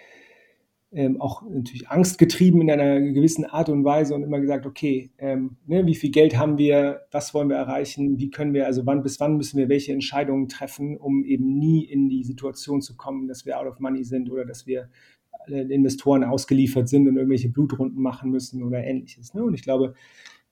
[0.93, 5.57] ähm, auch natürlich angstgetrieben in einer gewissen Art und Weise und immer gesagt, okay, ähm,
[5.67, 9.03] ne, wie viel Geld haben wir, was wollen wir erreichen, wie können wir, also wann
[9.03, 13.27] bis wann müssen wir welche Entscheidungen treffen, um eben nie in die Situation zu kommen,
[13.27, 14.89] dass wir out of money sind oder dass wir
[15.47, 19.35] Investoren ausgeliefert sind und irgendwelche Blutrunden machen müssen oder ähnliches.
[19.35, 19.43] Ne?
[19.43, 19.95] Und ich glaube,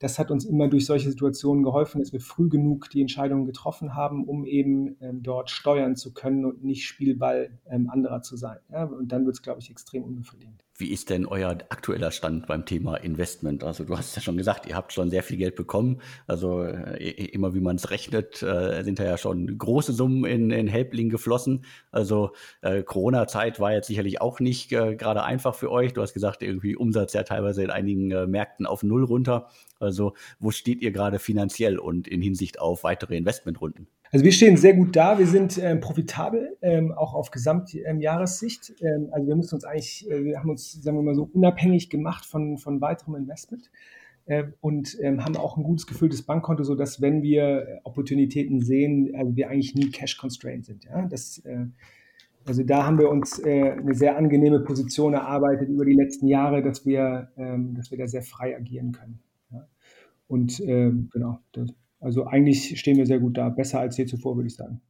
[0.02, 3.94] das hat uns immer durch solche Situationen geholfen, dass wir früh genug die Entscheidungen getroffen
[3.94, 8.58] haben, um eben ähm, dort steuern zu können und nicht Spielball ähm, anderer zu sein.
[8.68, 8.84] Ja?
[8.84, 10.64] Und dann wird es, glaube ich, extrem unbefriedigend.
[10.78, 13.62] Wie ist denn euer aktueller Stand beim Thema Investment?
[13.62, 16.00] Also du hast ja schon gesagt, ihr habt schon sehr viel Geld bekommen.
[16.26, 20.50] Also äh, immer wie man es rechnet, äh, sind da ja schon große Summen in,
[20.50, 21.66] in Helpling geflossen.
[21.90, 22.32] Also
[22.62, 25.92] äh, Corona-Zeit war jetzt sicherlich auch nicht äh, gerade einfach für euch.
[25.92, 29.50] Du hast gesagt, irgendwie Umsatz ja teilweise in einigen äh, Märkten auf Null runter.
[29.78, 33.88] Also wo steht ihr gerade finanziell und in Hinsicht auf weitere Investmentrunden?
[34.12, 38.74] Also wir stehen sehr gut da, wir sind ähm, profitabel, ähm, auch auf Gesamtjahressicht.
[38.82, 41.88] Ähm, also wir müssen uns eigentlich, äh, wir haben uns, sagen wir mal so, unabhängig
[41.88, 43.70] gemacht von, von weiterem Investment
[44.26, 49.34] äh, und ähm, haben auch ein gutes gefülltes Bankkonto, sodass wenn wir Opportunitäten sehen, also
[49.34, 50.84] wir eigentlich nie cash-constrained sind.
[50.84, 51.06] Ja?
[51.06, 51.64] Das, äh,
[52.44, 56.62] also da haben wir uns äh, eine sehr angenehme Position erarbeitet über die letzten Jahre,
[56.62, 59.20] dass wir, ähm, dass wir da sehr frei agieren können.
[59.50, 59.66] Ja?
[60.28, 64.36] Und ähm, genau, das, also eigentlich stehen wir sehr gut da, besser als je zuvor,
[64.36, 64.80] würde ich sagen.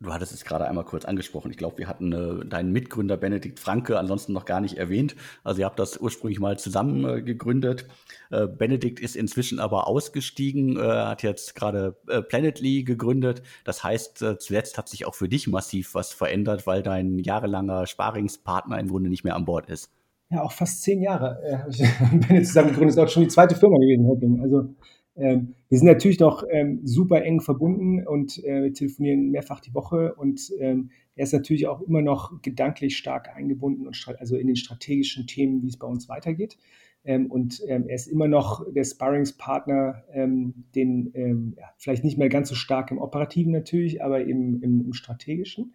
[0.00, 1.50] Du hattest es gerade einmal kurz angesprochen.
[1.50, 5.16] Ich glaube, wir hatten äh, deinen Mitgründer Benedikt Franke ansonsten noch gar nicht erwähnt.
[5.42, 7.88] Also ihr habt das ursprünglich mal zusammen äh, gegründet.
[8.30, 13.42] Äh, Benedikt ist inzwischen aber ausgestiegen, äh, hat jetzt gerade äh, Planetly gegründet.
[13.64, 17.88] Das heißt, äh, zuletzt hat sich auch für dich massiv was verändert, weil dein jahrelanger
[17.88, 19.90] Sparingspartner im Grunde nicht mehr an Bord ist.
[20.30, 21.82] Ja, auch fast zehn Jahre äh, ich
[22.28, 22.96] Benedikt zusammen gegründet.
[22.96, 24.40] Das ist auch schon die zweite Firma gewesen.
[24.42, 24.76] Also
[25.18, 29.74] ähm, wir sind natürlich noch ähm, super eng verbunden und äh, wir telefonieren mehrfach die
[29.74, 34.46] Woche und ähm, er ist natürlich auch immer noch gedanklich stark eingebunden und also in
[34.46, 36.56] den strategischen Themen, wie es bei uns weitergeht.
[37.04, 42.28] Ähm, und ähm, er ist immer noch der Sparringspartner, ähm, den ja, vielleicht nicht mehr
[42.28, 45.74] ganz so stark im Operativen natürlich, aber eben im, im Strategischen.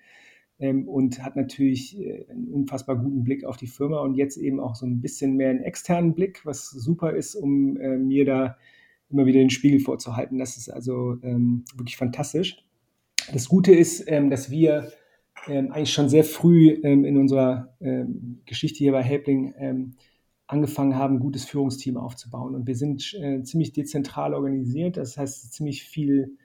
[0.60, 4.76] und hat natürlich äh, einen unfassbar guten Blick auf die Firma und jetzt eben auch
[4.76, 8.58] so ein bisschen mehr einen externen Blick, was super ist, um äh, mir da
[9.14, 10.40] immer wieder den Spiegel vorzuhalten.
[10.40, 12.58] Das ist also ähm, wirklich fantastisch.
[13.32, 14.92] Das Gute ist, ähm, dass wir
[15.48, 19.92] ähm, eigentlich schon sehr früh ähm, in unserer ähm, Geschichte hier bei Helpling ähm,
[20.48, 22.56] angefangen haben, ein gutes Führungsteam aufzubauen.
[22.56, 24.98] Und wir sind äh, ziemlich dezentral organisiert.
[24.98, 26.38] Das heißt, ziemlich viel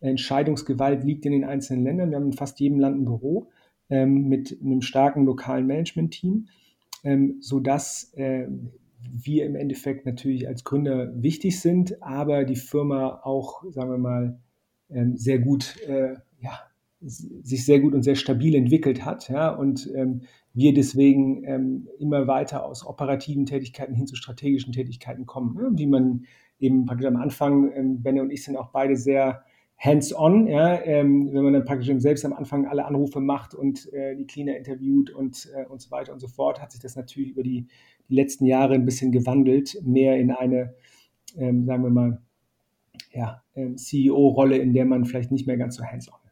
[0.00, 2.10] Entscheidungsgewalt liegt in den einzelnen Ländern.
[2.10, 3.48] Wir haben in fast jedem Land ein Büro
[3.88, 6.48] mit einem starken lokalen Management-Team,
[7.38, 8.48] sodass äh,
[9.12, 14.38] wir im Endeffekt natürlich als Gründer wichtig sind, aber die Firma auch, sagen wir mal,
[14.90, 16.60] ähm, sehr gut, äh, ja,
[17.00, 20.22] sich sehr gut und sehr stabil entwickelt hat, ja, und ähm,
[20.54, 25.70] wir deswegen ähm, immer weiter aus operativen Tätigkeiten hin zu strategischen Tätigkeiten kommen, ne?
[25.72, 26.24] wie man
[26.58, 29.44] eben praktisch am Anfang, ähm, Benne und ich sind auch beide sehr
[29.78, 34.16] hands-on, ja, ähm, wenn man dann praktisch selbst am Anfang alle Anrufe macht und äh,
[34.16, 37.30] die Cleaner interviewt und, äh, und so weiter und so fort, hat sich das natürlich
[37.30, 37.66] über die,
[38.08, 40.74] die letzten Jahre ein bisschen gewandelt, mehr in eine,
[41.36, 42.22] ähm, sagen wir mal,
[43.12, 46.25] ja, ähm, CEO-Rolle, in der man vielleicht nicht mehr ganz so hands-on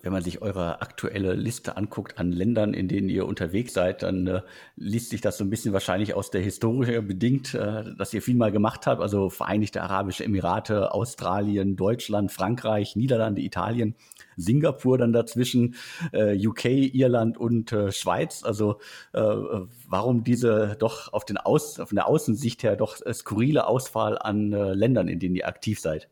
[0.00, 4.26] wenn man sich eure aktuelle Liste anguckt an Ländern, in denen ihr unterwegs seid, dann
[4.26, 4.42] äh,
[4.76, 8.36] liest sich das so ein bisschen wahrscheinlich aus der Historie bedingt, äh, dass ihr viel
[8.36, 9.00] mal gemacht habt.
[9.00, 13.94] Also Vereinigte Arabische Emirate, Australien, Deutschland, Frankreich, Niederlande, Italien,
[14.36, 15.74] Singapur dann dazwischen,
[16.12, 18.42] äh, UK, Irland und äh, Schweiz.
[18.44, 18.78] Also
[19.12, 24.18] äh, warum diese doch auf, den Aus, auf der Außensicht her doch äh, skurrile Auswahl
[24.18, 26.08] an Ländern, in denen ihr aktiv seid?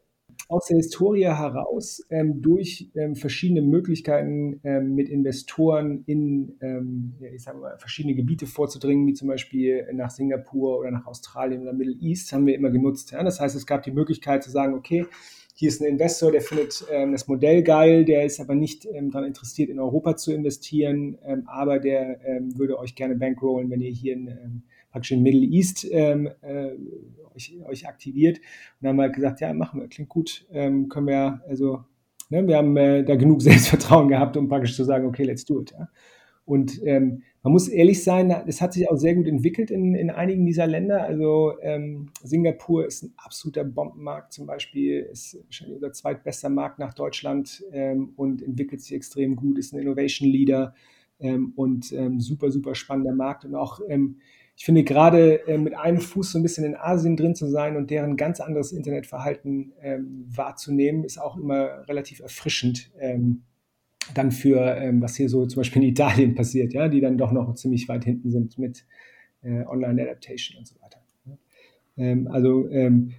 [0.51, 7.29] Aus der Historie heraus ähm, durch ähm, verschiedene Möglichkeiten ähm, mit Investoren in ähm, ja,
[7.33, 11.73] ich sag mal, verschiedene Gebiete vorzudringen, wie zum Beispiel nach Singapur oder nach Australien oder
[11.73, 13.13] Middle East, haben wir immer genutzt.
[13.13, 13.23] Ja?
[13.23, 15.07] Das heißt, es gab die Möglichkeit zu sagen, okay,
[15.55, 19.13] hier ist ein Investor, der findet ähm, das Modell geil, der ist aber nicht ähm,
[19.13, 22.19] daran interessiert, in Europa zu investieren, aber der
[22.55, 26.71] würde euch gerne bankrollen, wenn ihr hier in praktisch in Middle East ähm, äh,
[27.35, 28.40] euch, euch aktiviert.
[28.81, 31.85] Und haben halt gesagt, ja, machen wir, klingt gut, ähm, können wir, also,
[32.29, 35.61] ne, wir haben äh, da genug Selbstvertrauen gehabt, um praktisch zu sagen, okay, let's do
[35.61, 35.73] it.
[35.73, 35.88] Ja.
[36.51, 40.11] Und ähm, man muss ehrlich sein, es hat sich auch sehr gut entwickelt in, in
[40.11, 41.05] einigen dieser Länder.
[41.05, 46.93] Also ähm, Singapur ist ein absoluter Bombenmarkt zum Beispiel, ist wahrscheinlich unser zweitbester Markt nach
[46.93, 50.75] Deutschland ähm, und entwickelt sich extrem gut, ist ein Innovation Leader
[51.21, 53.45] ähm, und ähm, super, super spannender Markt.
[53.45, 54.16] Und auch ähm,
[54.61, 57.79] ich finde gerade äh, mit einem Fuß so ein bisschen in Asien drin zu sein
[57.79, 62.90] und deren ganz anderes Internetverhalten ähm, wahrzunehmen, ist auch immer relativ erfrischend.
[62.99, 63.44] Ähm,
[64.12, 67.33] dann für, ähm, was hier so zum Beispiel in Italien passiert, ja, die dann doch
[67.33, 68.85] noch ziemlich weit hinten sind mit
[69.40, 71.01] äh, Online-Adaptation und so weiter.
[71.96, 73.12] Ähm, also ähm,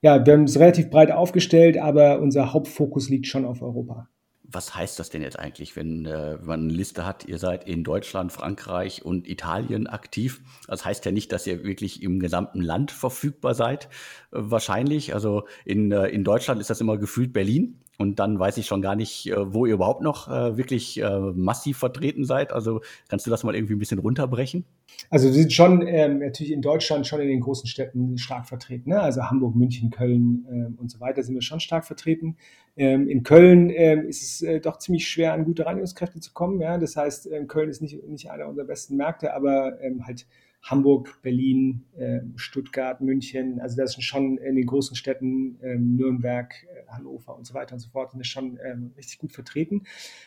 [0.00, 4.08] ja, wir haben es relativ breit aufgestellt, aber unser Hauptfokus liegt schon auf Europa
[4.48, 7.68] was heißt das denn jetzt eigentlich, wenn, äh, wenn man eine Liste hat, ihr seid
[7.68, 10.40] in Deutschland, Frankreich und Italien aktiv?
[10.66, 13.88] Das heißt ja nicht, dass ihr wirklich im gesamten Land verfügbar seid, äh,
[14.30, 15.14] wahrscheinlich.
[15.14, 17.80] Also in, äh, in Deutschland ist das immer gefühlt Berlin.
[17.98, 21.18] Und dann weiß ich schon gar nicht, äh, wo ihr überhaupt noch äh, wirklich äh,
[21.34, 22.52] massiv vertreten seid.
[22.52, 24.64] Also kannst du das mal irgendwie ein bisschen runterbrechen?
[25.10, 28.90] Also wir sind schon ähm, natürlich in Deutschland schon in den großen Städten stark vertreten.
[28.90, 29.00] Ne?
[29.00, 32.36] Also Hamburg, München, Köln ähm, und so weiter sind wir schon stark vertreten.
[32.76, 36.60] Ähm, in Köln ähm, ist es äh, doch ziemlich schwer, an gute Reinigungskräfte zu kommen.
[36.60, 36.78] Ja?
[36.78, 40.26] Das heißt, ähm, Köln ist nicht, nicht einer unserer besten Märkte, aber ähm, halt
[40.66, 46.52] Hamburg, Berlin, äh, Stuttgart, München, also das sind schon in den großen Städten, ähm, Nürnberg,
[46.64, 49.84] äh, Hannover und so weiter und so fort, sind schon ähm, richtig gut vertreten.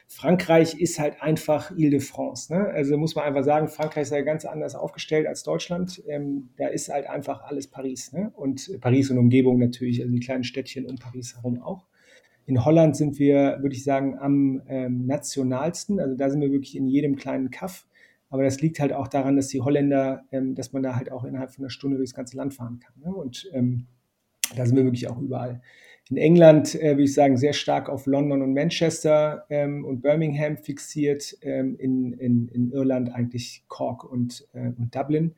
[0.07, 2.53] Frankreich ist halt einfach Ile-de-France.
[2.53, 2.67] Ne?
[2.69, 6.01] Also muss man einfach sagen, Frankreich ist ja ganz anders aufgestellt als Deutschland.
[6.07, 8.13] Ähm, da ist halt einfach alles Paris.
[8.13, 8.31] Ne?
[8.33, 11.85] Und Paris und Umgebung natürlich, also die kleinen Städtchen um Paris herum auch.
[12.45, 15.99] In Holland sind wir, würde ich sagen, am ähm, nationalsten.
[15.99, 17.88] Also da sind wir wirklich in jedem kleinen Kaff
[18.29, 21.23] aber das liegt halt auch daran, dass die Holländer, ähm, dass man da halt auch
[21.23, 22.93] innerhalb von einer Stunde durchs ganze Land fahren kann.
[23.03, 23.13] Ne?
[23.13, 23.87] Und ähm,
[24.55, 25.61] da sind wir wirklich auch überall.
[26.09, 30.57] In England äh, würde ich sagen, sehr stark auf London und Manchester ähm, und Birmingham
[30.57, 31.37] fixiert.
[31.41, 35.35] Ähm, in, in, in Irland eigentlich Cork und, äh, und Dublin.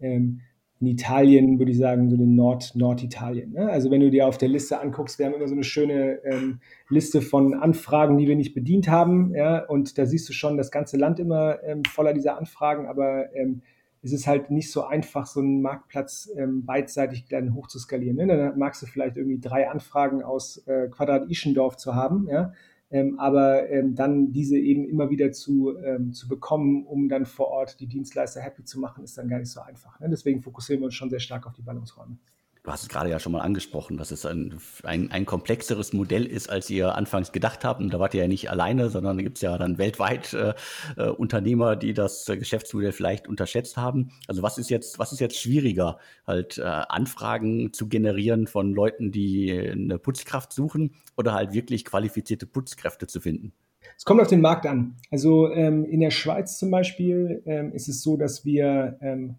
[0.00, 0.40] Ähm,
[0.84, 3.52] in Italien würde ich sagen, so den Nord, Norditalien.
[3.52, 3.70] Ne?
[3.70, 6.60] Also wenn du dir auf der Liste anguckst, wir haben immer so eine schöne ähm,
[6.90, 9.34] Liste von Anfragen, die wir nicht bedient haben.
[9.34, 9.64] Ja?
[9.64, 13.62] Und da siehst du schon das ganze Land immer ähm, voller dieser Anfragen, aber ähm,
[14.02, 18.18] es ist halt nicht so einfach, so einen Marktplatz ähm, beidseitig dann hochzuskalieren.
[18.18, 18.26] Ne?
[18.26, 22.52] Dann magst du vielleicht irgendwie drei Anfragen aus äh, Quadrat Ischendorf zu haben, ja?
[22.90, 27.48] Ähm, aber ähm, dann diese eben immer wieder zu, ähm, zu bekommen, um dann vor
[27.48, 29.98] Ort die Dienstleister happy zu machen, ist dann gar nicht so einfach.
[30.00, 30.08] Ne?
[30.10, 32.18] Deswegen fokussieren wir uns schon sehr stark auf die Ballungsräume.
[32.64, 36.24] Du hast es gerade ja schon mal angesprochen, dass es ein, ein, ein komplexeres Modell
[36.24, 37.82] ist, als ihr anfangs gedacht habt.
[37.82, 40.54] Und da wart ihr ja nicht alleine, sondern da gibt es ja dann weltweit äh,
[40.96, 44.12] äh, Unternehmer, die das Geschäftsmodell vielleicht unterschätzt haben.
[44.28, 49.12] Also was ist jetzt, was ist jetzt schwieriger, halt äh, Anfragen zu generieren von Leuten,
[49.12, 53.52] die eine Putzkraft suchen oder halt wirklich qualifizierte Putzkräfte zu finden?
[53.98, 54.96] Es kommt auf den Markt an.
[55.10, 59.36] Also ähm, in der Schweiz zum Beispiel ähm, ist es so, dass wir ähm,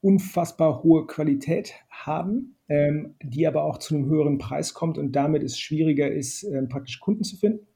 [0.00, 5.42] unfassbar hohe Qualität haben, ähm, die aber auch zu einem höheren Preis kommt und damit
[5.42, 7.66] es schwieriger ist, ähm, praktisch Kunden zu finden.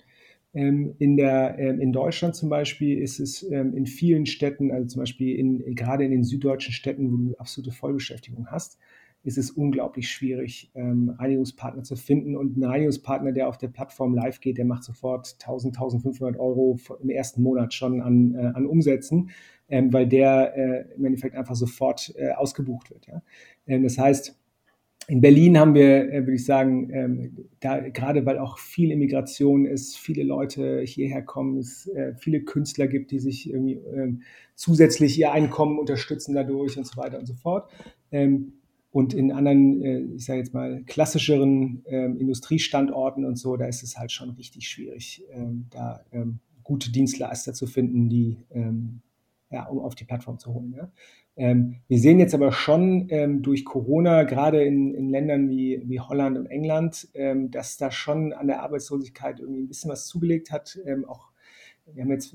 [0.54, 4.86] Ähm, in, der, ähm, in Deutschland zum Beispiel ist es ähm, in vielen Städten, also
[4.86, 8.78] zum Beispiel in, gerade in den süddeutschen Städten, wo du absolute Vollbeschäftigung hast,
[9.24, 12.36] ist es unglaublich schwierig, ähm, Reinigungspartner zu finden.
[12.36, 16.78] Und ein Reinigungspartner, der auf der Plattform live geht, der macht sofort 1000, 1500 Euro
[17.00, 19.30] im ersten Monat schon an, äh, an Umsätzen,
[19.72, 23.06] ähm, weil der äh, im Endeffekt einfach sofort äh, ausgebucht wird.
[23.06, 23.22] Ja?
[23.66, 24.38] Ähm, das heißt,
[25.08, 29.64] in Berlin haben wir, äh, würde ich sagen, ähm, da gerade weil auch viel Immigration
[29.64, 34.22] ist, viele Leute hierher kommen, es äh, viele Künstler gibt, die sich irgendwie ähm,
[34.54, 37.72] zusätzlich ihr Einkommen unterstützen dadurch und so weiter und so fort.
[38.12, 38.52] Ähm,
[38.90, 43.82] und in anderen, äh, ich sage jetzt mal, klassischeren ähm, Industriestandorten und so, da ist
[43.82, 48.36] es halt schon richtig schwierig, ähm, da ähm, gute Dienstleister zu finden, die,
[49.52, 50.74] ja, um auf die Plattform zu holen.
[50.76, 50.90] Ja.
[51.36, 56.00] Ähm, wir sehen jetzt aber schon ähm, durch Corona, gerade in, in Ländern wie, wie
[56.00, 57.08] Holland und England,
[57.50, 60.78] dass da schon an der Arbeitslosigkeit irgendwie ein bisschen was zugelegt hat.
[61.06, 61.32] auch
[61.86, 62.34] wir haben jetzt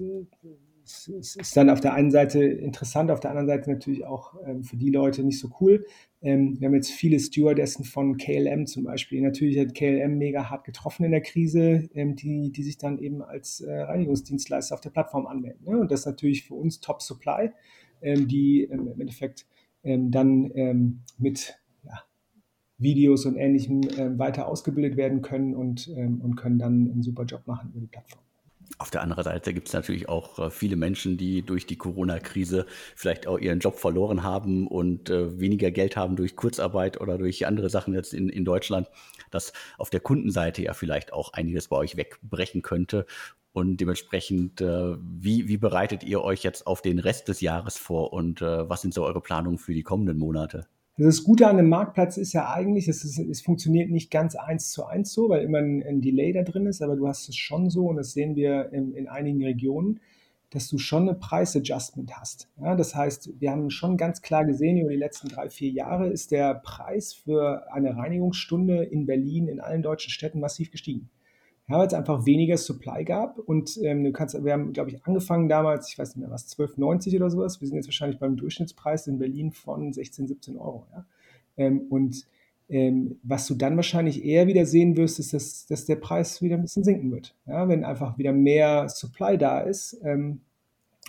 [0.88, 4.63] es ist dann auf der einen Seite interessant, auf der anderen Seite natürlich auch ähm,
[4.63, 5.86] für die Leute nicht so cool.
[6.21, 9.21] Ähm, wir haben jetzt viele Stewardessen von KLM zum Beispiel.
[9.21, 13.21] Natürlich hat KLM mega hart getroffen in der Krise, ähm, die, die sich dann eben
[13.21, 15.65] als äh, Reinigungsdienstleister auf der Plattform anmelden.
[15.65, 15.78] Ne?
[15.78, 17.52] Und das ist natürlich für uns Top Supply,
[18.02, 19.45] ähm, die ähm, im Endeffekt
[19.84, 22.02] ähm, dann mit ja,
[22.78, 23.84] Videos und Ähnlichem
[24.17, 28.27] weiter ausgebildet werden können und, und können dann einen super Job machen über die Plattform.
[28.80, 32.65] Auf der anderen Seite gibt es natürlich auch äh, viele Menschen, die durch die Corona-Krise
[32.95, 37.47] vielleicht auch ihren Job verloren haben und äh, weniger Geld haben durch Kurzarbeit oder durch
[37.47, 38.88] andere Sachen jetzt in, in Deutschland,
[39.32, 43.06] dass auf der Kundenseite ja vielleicht auch einiges bei euch wegbrechen könnte.
[43.51, 48.13] Und dementsprechend, äh, wie, wie bereitet ihr euch jetzt auf den Rest des Jahres vor
[48.13, 50.67] und was sind so eure Planungen für die kommenden Monate?
[51.00, 54.72] Das Gute an einem Marktplatz ist ja eigentlich, es, ist, es funktioniert nicht ganz eins
[54.72, 57.36] zu eins so, weil immer ein, ein, Delay da drin ist, aber du hast es
[57.36, 60.00] schon so und das sehen wir in, in einigen Regionen,
[60.50, 62.50] dass du schon eine Preisadjustment hast.
[62.60, 66.08] Ja, das heißt, wir haben schon ganz klar gesehen, über die letzten drei, vier Jahre
[66.08, 71.12] ist der Preis für eine Reinigungsstunde in Berlin, in allen deutschen Städten massiv gestiegen.
[71.69, 75.06] Ja, weil es einfach weniger Supply gab und ähm, du kannst, wir haben, glaube ich,
[75.06, 77.60] angefangen damals, ich weiß nicht mehr was, 12,90 oder sowas.
[77.60, 80.88] Wir sind jetzt wahrscheinlich beim Durchschnittspreis in Berlin von 16, 17 Euro.
[80.93, 81.06] Ja?
[81.58, 82.25] Ähm, und
[82.69, 86.56] ähm, was du dann wahrscheinlich eher wieder sehen wirst, ist, dass, dass der Preis wieder
[86.56, 87.36] ein bisschen sinken wird.
[87.45, 87.67] Ja?
[87.67, 90.41] Wenn einfach wieder mehr Supply da ist, ähm,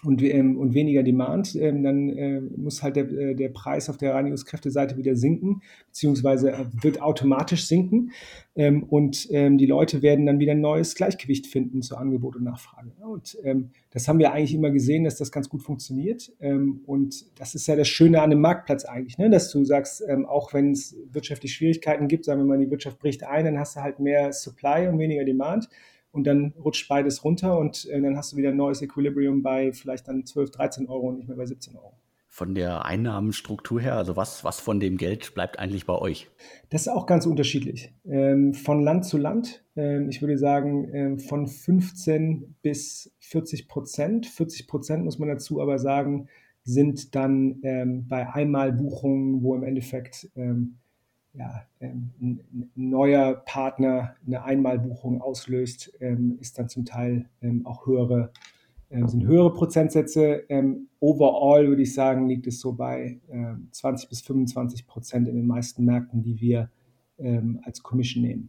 [0.04, 3.96] und, ähm, und weniger Demand, ähm, dann äh, muss halt der, äh, der Preis auf
[3.96, 8.12] der Reinigungskräfteseite wieder sinken, beziehungsweise äh, wird automatisch sinken.
[8.54, 12.44] Ähm, und ähm, die Leute werden dann wieder ein neues Gleichgewicht finden zu Angebot und
[12.44, 12.92] Nachfrage.
[13.00, 16.32] Und ähm, das haben wir eigentlich immer gesehen, dass das ganz gut funktioniert.
[16.40, 19.30] Ähm, und das ist ja das Schöne an dem Marktplatz eigentlich, ne?
[19.30, 22.98] dass du sagst, ähm, auch wenn es wirtschaftliche Schwierigkeiten gibt, sagen wir mal, die Wirtschaft
[22.98, 25.68] bricht ein, dann hast du halt mehr Supply und weniger Demand
[26.12, 29.72] und dann rutscht beides runter und äh, dann hast du wieder ein neues Equilibrium bei
[29.72, 31.94] vielleicht dann 12, 13 Euro und nicht mehr bei 17 Euro.
[32.30, 36.28] Von der Einnahmenstruktur her, also was, was von dem Geld bleibt eigentlich bei euch?
[36.68, 37.92] Das ist auch ganz unterschiedlich.
[38.04, 44.26] Ähm, von Land zu Land, ähm, ich würde sagen, ähm, von 15 bis 40 Prozent.
[44.26, 46.28] 40 Prozent muss man dazu aber sagen,
[46.62, 50.76] sind dann ähm, bei Einmalbuchungen, wo im Endeffekt ähm,
[51.34, 57.86] ja, ähm, ein, neuer Partner eine Einmalbuchung auslöst, ähm, ist dann zum Teil ähm, auch
[57.86, 58.32] höhere,
[58.90, 60.44] sind höhere Prozentsätze.
[60.98, 63.20] overall würde ich sagen, liegt es so bei
[63.70, 66.70] 20 bis 25 Prozent in den meisten Märkten, die wir
[67.64, 68.48] als Commission nehmen.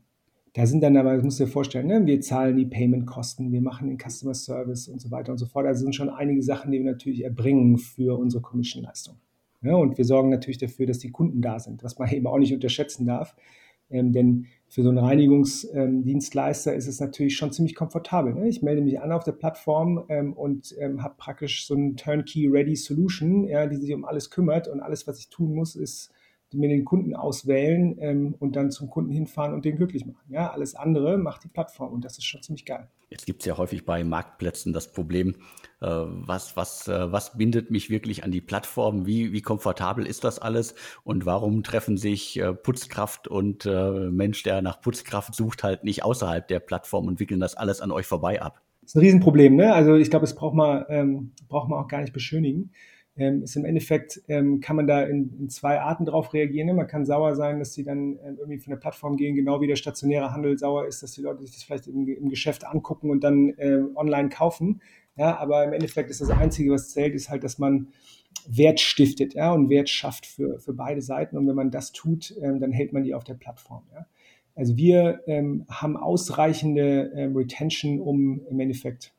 [0.54, 3.62] Da sind dann aber, das musst du dir vorstellen, ne, wir zahlen die Payment-Kosten, wir
[3.62, 5.66] machen den Customer Service und so weiter und so fort.
[5.66, 9.18] Also sind schon einige Sachen, die wir natürlich erbringen für unsere Commission-Leistung.
[9.62, 12.38] Ja, und wir sorgen natürlich dafür, dass die Kunden da sind, was man eben auch
[12.38, 13.36] nicht unterschätzen darf.
[13.92, 18.36] Ähm, denn für so einen Reinigungsdienstleister ähm, ist es natürlich schon ziemlich komfortabel.
[18.36, 18.48] Ne?
[18.48, 23.48] Ich melde mich an auf der Plattform ähm, und ähm, habe praktisch so ein Turnkey-Ready-Solution,
[23.48, 26.12] ja, die sich um alles kümmert und alles, was ich tun muss, ist
[26.54, 30.18] mir den Kunden auswählen ähm, und dann zum Kunden hinfahren und den glücklich machen.
[30.30, 32.88] Ja, alles andere macht die Plattform und das ist schon ziemlich geil.
[33.10, 35.36] Jetzt gibt es ja häufig bei Marktplätzen das Problem,
[35.82, 39.06] äh, was, was, äh, was bindet mich wirklich an die Plattform?
[39.08, 40.76] Wie, wie komfortabel ist das alles?
[41.04, 46.04] Und warum treffen sich äh, Putzkraft und äh, Mensch, der nach Putzkraft sucht, halt nicht
[46.04, 48.62] außerhalb der Plattform und wickeln das alles an euch vorbei ab?
[48.82, 49.74] Das ist ein Riesenproblem, ne?
[49.74, 52.72] Also ich glaube, das braucht man, ähm, braucht man auch gar nicht beschönigen
[53.20, 56.68] ähm, ist im Endeffekt, ähm, kann man da in, in, zwei Arten drauf reagieren.
[56.68, 56.74] Ne?
[56.74, 59.68] Man kann sauer sein, dass sie dann ähm, irgendwie von der Plattform gehen, genau wie
[59.68, 63.12] der stationäre Handel sauer ist, dass die Leute sich das vielleicht im, im Geschäft angucken
[63.12, 64.82] und dann äh, online kaufen.
[65.18, 67.90] Ja, aber im Endeffekt ist das Einzige, was zählt, ist halt, dass man
[68.48, 71.38] Wert stiftet ja, und Wert schafft für, für beide Seiten.
[71.38, 73.84] Und wenn man das tut, ähm, dann hält man die auf der Plattform.
[73.94, 74.06] Ja.
[74.56, 79.14] Also wir ähm, haben ausreichende ähm, Retention, um im Endeffekt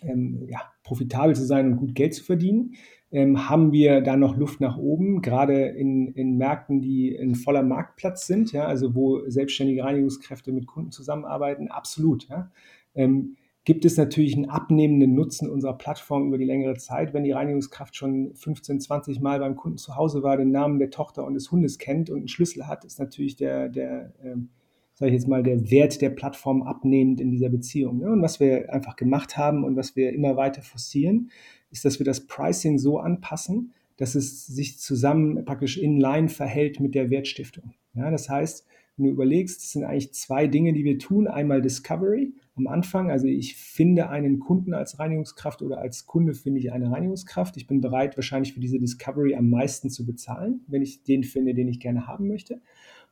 [0.00, 2.76] ja, profitabel zu sein und gut Geld zu verdienen
[3.10, 7.62] ähm, haben wir da noch Luft nach oben, gerade in, in Märkten, die ein voller
[7.62, 12.28] Marktplatz sind, ja, also wo selbstständige Reinigungskräfte mit Kunden zusammenarbeiten, absolut.
[12.28, 12.50] Ja.
[12.94, 17.32] Ähm, gibt es natürlich einen abnehmenden Nutzen unserer Plattform über die längere Zeit, wenn die
[17.32, 21.34] Reinigungskraft schon 15, 20 Mal beim Kunden zu Hause war, den Namen der Tochter und
[21.34, 24.50] des Hundes kennt und einen Schlüssel hat, ist natürlich der, der ähm,
[24.98, 27.98] sage ich jetzt mal, der Wert der Plattform abnehmend in dieser Beziehung.
[27.98, 28.10] Ne?
[28.10, 31.30] Und was wir einfach gemacht haben und was wir immer weiter forcieren,
[31.70, 36.80] ist, dass wir das Pricing so anpassen, dass es sich zusammen praktisch in line verhält
[36.80, 37.74] mit der Wertstiftung.
[37.94, 38.64] Ja, das heißt,
[38.96, 41.28] wenn du überlegst, es sind eigentlich zwei Dinge, die wir tun.
[41.28, 46.58] Einmal Discovery am Anfang, also ich finde einen Kunden als Reinigungskraft oder als Kunde finde
[46.58, 47.56] ich eine Reinigungskraft.
[47.56, 51.54] Ich bin bereit, wahrscheinlich für diese Discovery am meisten zu bezahlen, wenn ich den finde,
[51.54, 52.60] den ich gerne haben möchte.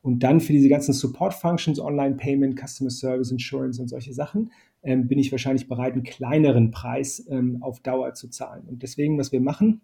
[0.02, 4.50] Und dann für diese ganzen Support-Functions, Online-Payment, Customer Service, Insurance und solche Sachen,
[4.87, 8.64] ähm, bin ich wahrscheinlich bereit, einen kleineren Preis ähm, auf Dauer zu zahlen.
[8.68, 9.83] Und deswegen, was wir machen,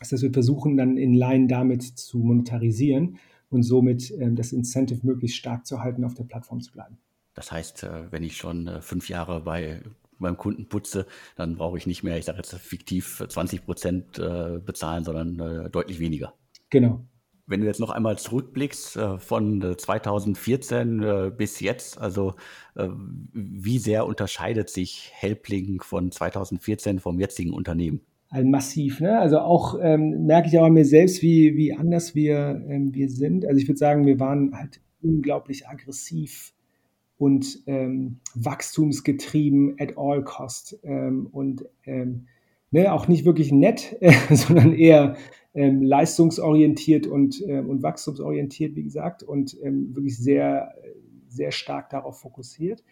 [0.00, 3.18] ist, dass wir versuchen, dann in Line damit zu monetarisieren
[3.48, 6.98] und somit ähm, das Incentive möglichst stark zu halten, auf der Plattform zu bleiben.
[7.34, 9.82] Das heißt, äh, wenn ich schon äh, fünf Jahre bei
[10.18, 14.58] beim Kunden putze, dann brauche ich nicht mehr, ich sage jetzt fiktiv 20 Prozent äh,
[14.64, 16.32] bezahlen, sondern deutlich weniger.
[16.70, 17.04] Genau,
[17.46, 22.34] wenn du jetzt noch einmal zurückblickst äh, von 2014 äh, bis jetzt, also
[22.74, 22.88] äh,
[23.32, 28.00] wie sehr unterscheidet sich Helpling von 2014 vom jetzigen Unternehmen?
[28.28, 29.18] Also massiv, ne?
[29.20, 33.08] Also auch ähm, merke ich auch an mir selbst, wie, wie anders wir, ähm, wir
[33.08, 33.46] sind.
[33.46, 36.52] Also ich würde sagen, wir waren halt unglaublich aggressiv
[37.18, 42.26] und ähm, wachstumsgetrieben at all cost ähm, und ähm,
[42.70, 43.96] ne, auch nicht wirklich nett,
[44.30, 45.16] sondern eher
[45.54, 50.74] ähm, leistungsorientiert und, äh, und wachstumsorientiert, wie gesagt, und ähm, wirklich sehr,
[51.28, 52.84] sehr stark darauf fokussiert.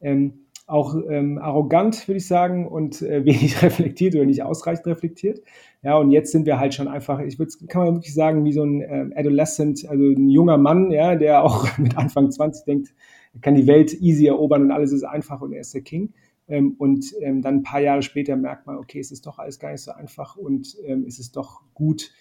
[0.00, 5.42] Ähm, auch ähm, arrogant, würde ich sagen, und äh, wenig reflektiert oder nicht ausreichend reflektiert.
[5.82, 8.52] Ja, und jetzt sind wir halt schon einfach, ich würde, kann man wirklich sagen, wie
[8.52, 12.94] so ein ähm, Adolescent, also ein junger Mann, ja, der auch mit Anfang 20 denkt,
[13.34, 16.12] er kann die Welt easy erobern und alles ist einfach und er ist der King.
[16.48, 19.58] Ähm, und ähm, dann ein paar Jahre später merkt man, okay, es ist doch alles
[19.58, 22.12] gar nicht so einfach und ähm, es ist doch gut,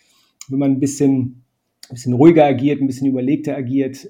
[0.47, 1.43] wenn man ein bisschen,
[1.89, 4.09] ein bisschen ruhiger agiert, ein bisschen überlegter agiert.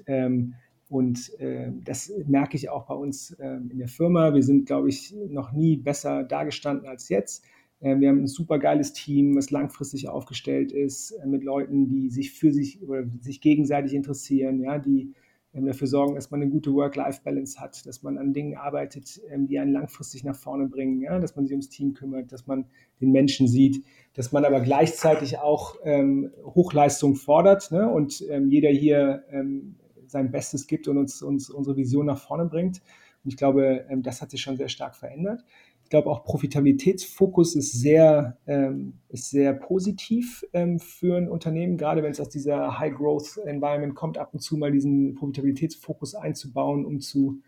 [0.88, 4.34] Und äh, das merke ich auch bei uns in der Firma.
[4.34, 7.44] Wir sind, glaube ich, noch nie besser dargestanden als jetzt.
[7.80, 12.32] wir haben ein super geiles Team, was langfristig aufgestellt ist, äh, mit Leuten, die sich
[12.32, 15.14] für sich oder sich gegenseitig interessieren, ja, die
[15.52, 19.58] dafür sorgen, dass man eine gute Work-Life-Balance hat, dass man an Dingen arbeitet, ähm, die
[19.58, 22.66] einen langfristig nach vorne bringen, ja, dass man sich ums Team kümmert, dass man
[23.00, 23.84] den Menschen sieht,
[24.14, 29.76] dass man aber gleichzeitig auch ähm, Hochleistung fordert ne, und ähm, jeder hier ähm,
[30.06, 32.80] sein Bestes gibt und uns, uns unsere Vision nach vorne bringt.
[33.24, 35.44] Und ich glaube, ähm, das hat sich schon sehr stark verändert
[35.92, 42.12] glaube auch Profitabilitätsfokus ist sehr, ähm, ist sehr positiv ähm, für ein Unternehmen, gerade wenn
[42.12, 47.42] es aus dieser High-Growth-Environment kommt, ab und zu mal diesen Profitabilitätsfokus einzubauen, um, zu,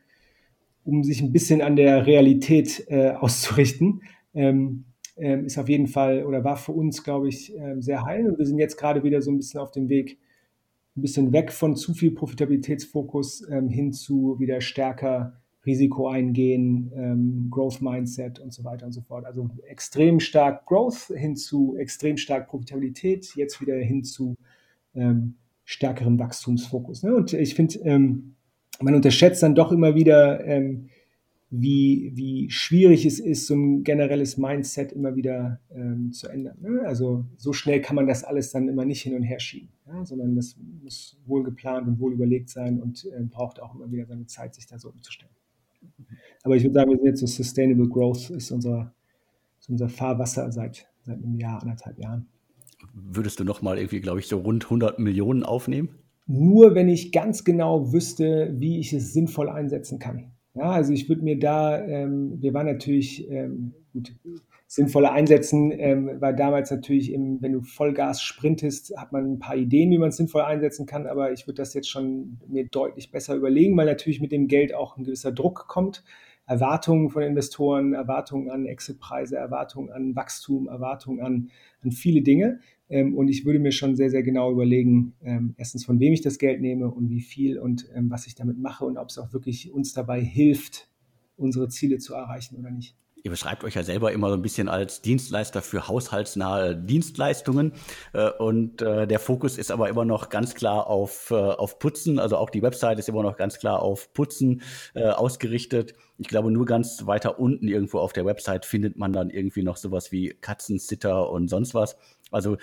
[0.84, 4.02] um sich ein bisschen an der Realität äh, auszurichten.
[4.34, 4.84] Ähm,
[5.16, 8.28] ähm ist auf jeden Fall oder war für uns, glaube ich, äh, sehr heil.
[8.28, 10.18] Und wir sind jetzt gerade wieder so ein bisschen auf dem Weg,
[10.98, 17.48] ein bisschen weg von zu viel Profitabilitätsfokus ähm, hin zu wieder stärker Risiko eingehen, ähm,
[17.50, 19.24] Growth Mindset und so weiter und so fort.
[19.24, 24.36] Also extrem stark Growth hin zu extrem stark Profitabilität, jetzt wieder hin zu
[24.94, 27.02] ähm, stärkerem Wachstumsfokus.
[27.02, 27.14] Ne?
[27.14, 28.34] Und ich finde, ähm,
[28.80, 30.88] man unterschätzt dann doch immer wieder, ähm,
[31.50, 36.58] wie, wie schwierig es ist, so ein generelles Mindset immer wieder ähm, zu ändern.
[36.60, 36.82] Ne?
[36.84, 40.04] Also so schnell kann man das alles dann immer nicht hin und her schieben, ja?
[40.04, 44.04] sondern das muss wohl geplant und wohl überlegt sein und äh, braucht auch immer wieder
[44.04, 45.32] seine Zeit, sich da so umzustellen.
[46.44, 48.94] Aber ich würde sagen, wir sind jetzt so Sustainable Growth ist unser,
[49.58, 52.26] ist unser Fahrwasser seit, seit einem Jahr, anderthalb Jahren.
[52.92, 55.88] Würdest du nochmal irgendwie, glaube ich, so rund 100 Millionen aufnehmen?
[56.26, 60.32] Nur wenn ich ganz genau wüsste, wie ich es sinnvoll einsetzen kann.
[60.54, 64.14] Ja, also ich würde mir da, ähm, wir waren natürlich, ähm, gut,
[64.66, 69.56] sinnvoller einsetzen, ähm, weil damals natürlich, im, wenn du Vollgas sprintest, hat man ein paar
[69.56, 73.10] Ideen, wie man es sinnvoll einsetzen kann, aber ich würde das jetzt schon mir deutlich
[73.10, 76.02] besser überlegen, weil natürlich mit dem Geld auch ein gewisser Druck kommt.
[76.46, 81.50] Erwartungen von Investoren, Erwartungen an Exitpreise, Erwartungen an Wachstum, Erwartungen an,
[81.82, 82.60] an viele Dinge.
[82.88, 86.20] Ähm, und ich würde mir schon sehr, sehr genau überlegen, ähm, erstens, von wem ich
[86.20, 89.18] das Geld nehme und wie viel und ähm, was ich damit mache und ob es
[89.18, 90.90] auch wirklich uns dabei hilft,
[91.36, 92.96] unsere Ziele zu erreichen oder nicht.
[93.26, 97.72] Ihr beschreibt euch ja selber immer so ein bisschen als Dienstleister für haushaltsnahe Dienstleistungen.
[98.12, 102.18] Äh, und äh, der Fokus ist aber immer noch ganz klar auf, äh, auf Putzen.
[102.18, 104.60] Also auch die Website ist immer noch ganz klar auf Putzen
[104.94, 105.94] ausgerichtet.
[106.18, 109.78] Ich glaube, nur ganz weiter unten irgendwo auf der Website findet man dann irgendwie noch
[109.78, 111.96] sowas wie Katzensitter und sonst was.
[112.30, 112.58] Also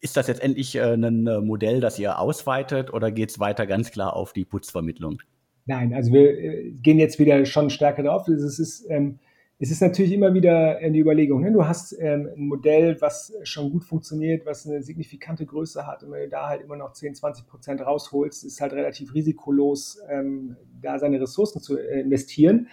[0.00, 4.14] ist das jetzt endlich ein Modell, das ihr ausweitet oder geht es weiter ganz klar
[4.14, 5.22] auf die Putzvermittlung?
[5.66, 8.26] Nein, also wir gehen jetzt wieder schon stärker drauf.
[8.28, 9.20] Es ist ähm,
[9.62, 11.52] es ist natürlich immer wieder die Überlegung, ne?
[11.52, 16.12] du hast ähm, ein Modell, was schon gut funktioniert, was eine signifikante Größe hat und
[16.12, 20.56] wenn du da halt immer noch 10, 20 Prozent rausholst, ist halt relativ risikolos, ähm,
[20.80, 22.68] da seine Ressourcen zu äh, investieren.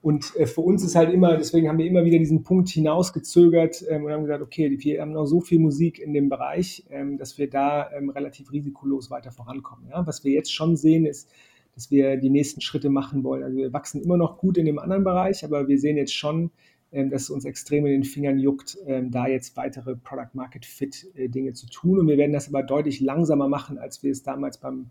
[0.00, 3.84] Und äh, für uns ist halt immer, deswegen haben wir immer wieder diesen Punkt hinausgezögert
[3.88, 6.84] ähm, und haben gesagt, okay, wir haben noch so viel Musik in dem Bereich,
[7.18, 9.86] dass wir da relativ risikolos weiter vorankommen.
[9.92, 11.30] Was wir jetzt schon sehen, ist,
[11.74, 13.42] dass wir die nächsten Schritte machen wollen.
[13.42, 16.50] Also wir wachsen immer noch gut in dem anderen Bereich, aber wir sehen jetzt schon,
[16.92, 20.66] ähm, dass es uns extrem in den Fingern juckt, ähm, da jetzt weitere Product Market
[20.66, 21.98] Fit äh, Dinge zu tun.
[21.98, 24.90] Und wir werden das aber deutlich langsamer machen, als wir es damals beim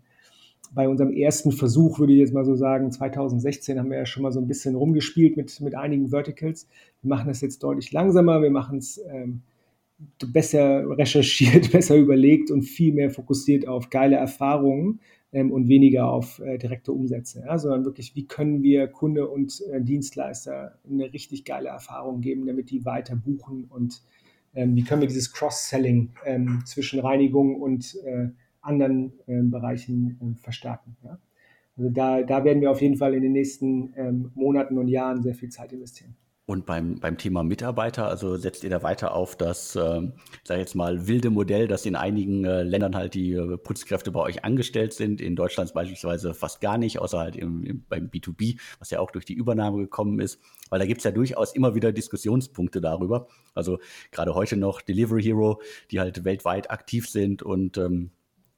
[0.74, 4.22] bei unserem ersten Versuch, würde ich jetzt mal so sagen, 2016 haben wir ja schon
[4.22, 6.66] mal so ein bisschen rumgespielt mit, mit einigen Verticals.
[7.02, 9.42] Wir machen das jetzt deutlich langsamer, wir machen es ähm,
[10.32, 15.00] besser recherchiert, besser überlegt und viel mehr fokussiert auf geile Erfahrungen
[15.32, 19.80] und weniger auf äh, direkte Umsätze, ja, sondern wirklich, wie können wir Kunde und äh,
[19.80, 24.02] Dienstleister eine richtig geile Erfahrung geben, damit die weiter buchen und
[24.54, 28.28] ähm, wie können wir dieses Cross-Selling ähm, zwischen Reinigung und äh,
[28.60, 30.96] anderen ähm, Bereichen ähm, verstärken.
[31.02, 31.18] Ja?
[31.76, 35.22] Also da, da werden wir auf jeden Fall in den nächsten ähm, Monaten und Jahren
[35.22, 36.14] sehr viel Zeit investieren.
[36.44, 40.00] Und beim, beim Thema Mitarbeiter, also setzt ihr da weiter auf das, äh,
[40.42, 44.20] sag jetzt mal, wilde Modell, dass in einigen äh, Ländern halt die äh, Putzkräfte bei
[44.20, 48.58] euch angestellt sind, in Deutschland beispielsweise fast gar nicht, außer halt im, im, beim B2B,
[48.80, 50.40] was ja auch durch die Übernahme gekommen ist.
[50.68, 53.28] Weil da gibt's ja durchaus immer wieder Diskussionspunkte darüber.
[53.54, 53.78] Also
[54.10, 55.62] gerade heute noch Delivery Hero,
[55.92, 58.10] die halt weltweit aktiv sind und ähm,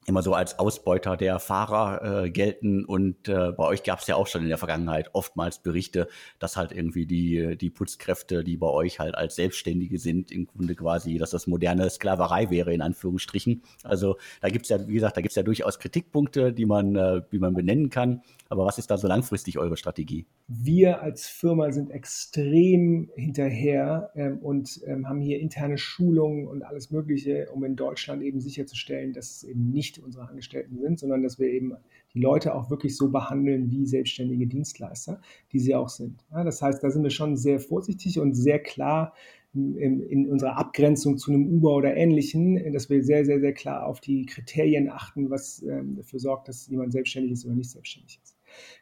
[0.07, 2.85] immer so als Ausbeuter der Fahrer äh, gelten.
[2.85, 6.07] Und äh, bei euch gab es ja auch schon in der Vergangenheit oftmals Berichte,
[6.39, 10.75] dass halt irgendwie die, die Putzkräfte, die bei euch halt als Selbstständige sind, im Grunde
[10.75, 13.63] quasi, dass das moderne Sklaverei wäre, in Anführungsstrichen.
[13.83, 17.39] Also da gibt's ja, wie gesagt, da gibt's ja durchaus Kritikpunkte, die man, äh, die
[17.39, 18.21] man benennen kann.
[18.49, 20.27] Aber was ist da so langfristig eure Strategie?
[20.47, 26.91] Wir als Firma sind extrem hinterher ähm, und ähm, haben hier interne Schulungen und alles
[26.91, 31.39] Mögliche, um in Deutschland eben sicherzustellen, dass es eben nicht unsere Angestellten sind, sondern dass
[31.39, 31.73] wir eben
[32.13, 35.21] die Leute auch wirklich so behandeln wie selbstständige Dienstleister,
[35.51, 36.25] die sie auch sind.
[36.31, 39.13] Ja, das heißt, da sind wir schon sehr vorsichtig und sehr klar,
[39.55, 43.85] in, in unserer Abgrenzung zu einem Uber oder Ähnlichen, dass wir sehr, sehr, sehr klar
[43.85, 48.19] auf die Kriterien achten, was ähm, dafür sorgt, dass jemand selbstständig ist oder nicht selbstständig
[48.21, 48.35] ist.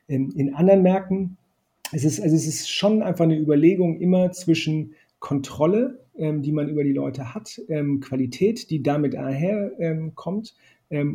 [0.07, 1.38] In, in anderen Märkten
[1.91, 6.68] es ist, also es ist schon einfach eine Überlegung immer zwischen Kontrolle, ähm, die man
[6.68, 10.55] über die Leute hat, ähm, Qualität, die damit einher ähm, kommt ähm,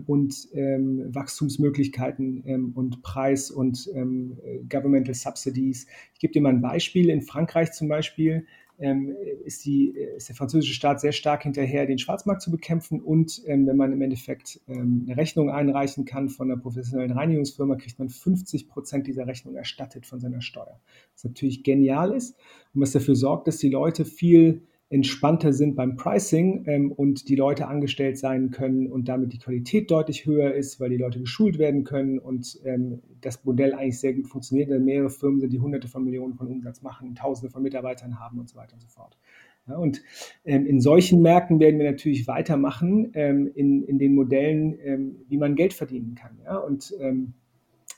[0.07, 3.89] und ähm, Wachstumsmöglichkeiten ähm, und Preis und
[4.69, 5.87] Governmental Subsidies.
[6.15, 7.11] Ich gebe dir mal ein Beispiel.
[7.11, 8.45] In Frankreich zum Beispiel
[8.79, 9.15] ähm,
[9.45, 13.01] ist, die, ist der französische Staat sehr stark hinterher, den Schwarzmarkt zu bekämpfen.
[13.01, 17.77] Und ähm, wenn man im Endeffekt ähm, eine Rechnung einreichen kann von einer professionellen Reinigungsfirma,
[17.77, 20.81] kriegt man 50 Prozent dieser Rechnung erstattet von seiner Steuer.
[21.13, 22.37] Was natürlich genial ist
[22.73, 27.37] und was dafür sorgt, dass die Leute viel entspannter sind beim Pricing ähm, und die
[27.37, 31.59] Leute angestellt sein können und damit die Qualität deutlich höher ist, weil die Leute geschult
[31.59, 34.71] werden können und ähm, das Modell eigentlich sehr gut funktioniert.
[34.71, 38.39] Denn mehrere Firmen sind, die hunderte von Millionen von Umsatz machen, tausende von Mitarbeitern haben
[38.39, 39.19] und so weiter und so fort.
[39.69, 40.03] Ja, und
[40.47, 45.37] ähm, in solchen Märkten werden wir natürlich weitermachen ähm, in, in den Modellen, ähm, wie
[45.37, 46.39] man Geld verdienen kann.
[46.45, 46.57] Ja?
[46.57, 47.35] Und ähm,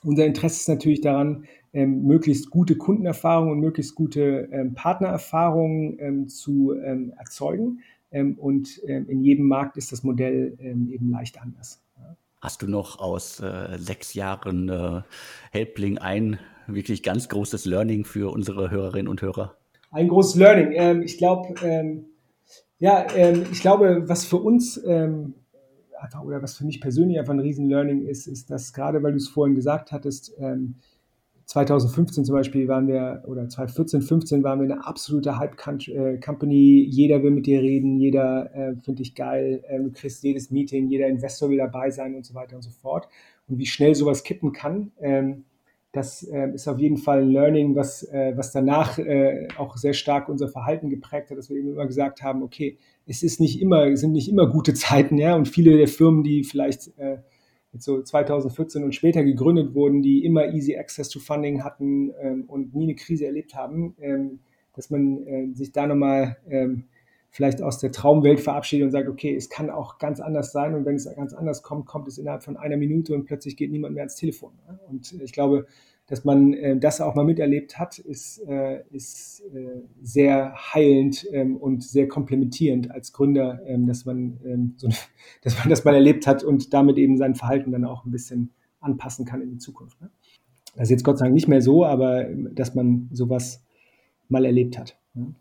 [0.03, 6.27] unser Interesse ist natürlich daran, ähm, möglichst gute Kundenerfahrungen und möglichst gute ähm, Partnererfahrungen ähm,
[6.27, 7.79] zu ähm, erzeugen.
[8.11, 11.81] Ähm, und ähm, in jedem Markt ist das Modell eben leicht anders.
[11.97, 12.17] Ja.
[12.41, 15.01] Hast du noch aus äh, sechs Jahren äh,
[15.51, 19.55] Helpling ein wirklich ganz großes Learning für unsere Hörerinnen und Hörer?
[19.91, 21.01] Ein großes Learning.
[21.01, 22.05] ich glaube,
[22.79, 23.07] ja,
[23.51, 24.79] ich glaube, was für uns
[26.01, 29.17] einfach, oder was für mich persönlich einfach ein Riesen-Learning ist, ist, dass gerade, weil du
[29.17, 30.75] es vorhin gesagt hattest, ähm,
[31.45, 36.85] 2015 zum Beispiel waren wir, oder 2014, 15 waren wir eine absolute Hype-Company.
[36.89, 40.87] Jeder will mit dir reden, jeder äh, findet dich geil, äh, du kriegst jedes Meeting,
[40.87, 43.09] jeder Investor will dabei sein und so weiter und so fort.
[43.49, 45.43] Und wie schnell sowas kippen kann, ähm,
[45.91, 49.93] das äh, ist auf jeden Fall ein Learning, was, äh, was danach äh, auch sehr
[49.93, 52.77] stark unser Verhalten geprägt hat, dass wir eben immer gesagt haben, okay,
[53.11, 56.45] es ist nicht immer, sind nicht immer gute Zeiten, ja, und viele der Firmen, die
[56.45, 57.17] vielleicht äh,
[57.77, 62.73] so 2014 und später gegründet wurden, die immer easy access to funding hatten ähm, und
[62.73, 64.39] nie eine Krise erlebt haben, ähm,
[64.73, 66.85] dass man äh, sich da nochmal ähm,
[67.31, 70.85] vielleicht aus der Traumwelt verabschiedet und sagt, okay, es kann auch ganz anders sein und
[70.85, 73.93] wenn es ganz anders kommt, kommt es innerhalb von einer Minute und plötzlich geht niemand
[73.93, 74.53] mehr ans Telefon.
[74.67, 74.79] Ne?
[74.89, 75.65] Und ich glaube,
[76.11, 81.55] dass man äh, das auch mal miterlebt hat, ist, äh, ist äh, sehr heilend ähm,
[81.55, 84.89] und sehr komplementierend als Gründer, ähm, dass, man, ähm, so,
[85.41, 88.51] dass man das mal erlebt hat und damit eben sein Verhalten dann auch ein bisschen
[88.81, 90.01] anpassen kann in die Zukunft.
[90.01, 90.11] Ne?
[90.75, 93.63] Das ist jetzt Gott sei Dank nicht mehr so, aber ähm, dass man sowas
[94.27, 94.99] mal erlebt hat.
[95.13, 95.33] Ne?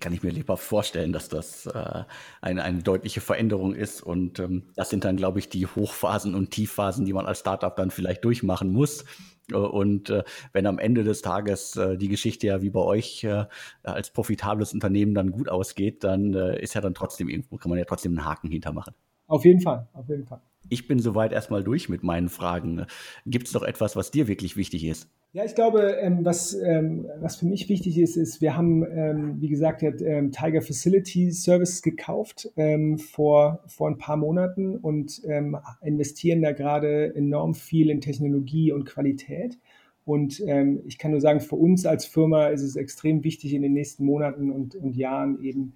[0.00, 2.04] Kann ich mir lieber vorstellen, dass das äh,
[2.42, 4.02] eine, eine deutliche Veränderung ist.
[4.02, 7.74] Und ähm, das sind dann, glaube ich, die Hochphasen und Tiefphasen, die man als Startup
[7.74, 9.04] dann vielleicht durchmachen muss.
[9.50, 13.24] Äh, und äh, wenn am Ende des Tages äh, die Geschichte ja wie bei euch
[13.24, 13.46] äh,
[13.82, 17.78] als profitables Unternehmen dann gut ausgeht, dann äh, ist ja dann trotzdem irgendwo, kann man
[17.78, 18.94] ja trotzdem einen Haken hintermachen.
[19.26, 20.40] Auf jeden Fall, auf jeden Fall.
[20.68, 22.86] Ich bin soweit erstmal durch mit meinen Fragen.
[23.26, 25.08] Gibt es noch etwas, was dir wirklich wichtig ist?
[25.34, 29.36] Ja, ich glaube, ähm, was, ähm, was für mich wichtig ist, ist, wir haben, ähm,
[29.40, 35.58] wie gesagt, ähm, Tiger Facility Services gekauft ähm, vor, vor ein paar Monaten und ähm,
[35.82, 39.58] investieren da gerade enorm viel in Technologie und Qualität.
[40.06, 40.40] Und
[40.86, 44.06] ich kann nur sagen, für uns als Firma ist es extrem wichtig, in den nächsten
[44.06, 45.74] Monaten und, und Jahren eben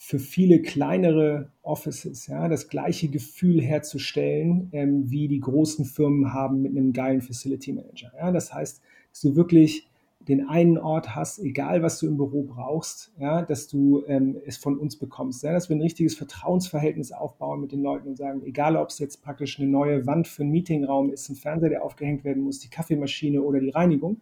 [0.00, 6.62] für viele kleinere Offices ja, das gleiche Gefühl herzustellen, ähm, wie die großen Firmen haben
[6.62, 8.12] mit einem geilen Facility Manager.
[8.16, 8.30] Ja.
[8.30, 8.80] Das heißt,
[9.10, 9.88] dass du wirklich
[10.20, 14.56] den einen Ort hast, egal was du im Büro brauchst, ja, dass du ähm, es
[14.56, 15.42] von uns bekommst.
[15.42, 19.00] Ja, dass wir ein richtiges Vertrauensverhältnis aufbauen mit den Leuten und sagen, egal ob es
[19.00, 22.60] jetzt praktisch eine neue Wand für einen Meetingraum ist, ein Fernseher, der aufgehängt werden muss,
[22.60, 24.20] die Kaffeemaschine oder die Reinigung,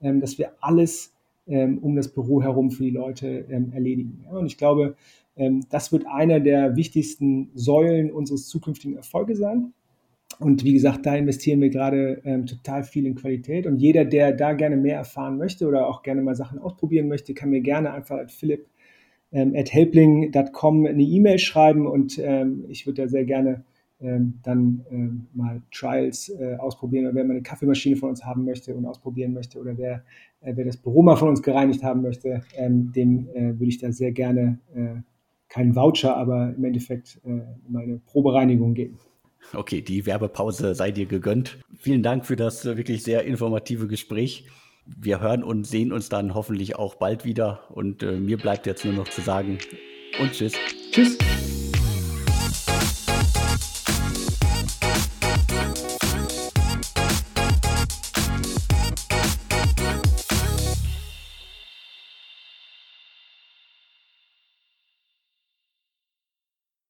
[0.00, 1.12] ähm, dass wir alles
[1.48, 4.24] ähm, um das Büro herum für die Leute ähm, erledigen.
[4.24, 4.96] Ja, und ich glaube,
[5.36, 9.72] ähm, das wird einer der wichtigsten Säulen unseres zukünftigen Erfolges sein.
[10.38, 13.66] Und wie gesagt, da investieren wir gerade ähm, total viel in Qualität.
[13.66, 17.34] Und jeder, der da gerne mehr erfahren möchte oder auch gerne mal Sachen ausprobieren möchte,
[17.34, 18.66] kann mir gerne einfach at philipp
[19.32, 23.64] ähm, at helpling.com eine E-Mail schreiben und ähm, ich würde da sehr gerne
[24.00, 28.74] dann ähm, mal Trials äh, ausprobieren oder wer mal eine Kaffeemaschine von uns haben möchte
[28.74, 30.04] und ausprobieren möchte oder wer,
[30.40, 33.78] äh, wer das Büro mal von uns gereinigt haben möchte, ähm, dem äh, würde ich
[33.78, 34.58] da sehr gerne
[35.48, 37.20] keinen Voucher, aber im Endeffekt
[37.66, 38.98] meine Probereinigung geben.
[39.54, 41.58] Okay, die Werbepause sei dir gegönnt.
[41.78, 44.46] Vielen Dank für das wirklich sehr informative Gespräch.
[44.84, 47.60] Wir hören und sehen uns dann hoffentlich auch bald wieder.
[47.70, 49.58] Und mir bleibt jetzt nur noch zu sagen
[50.20, 50.52] und tschüss.
[50.92, 51.16] Tschüss.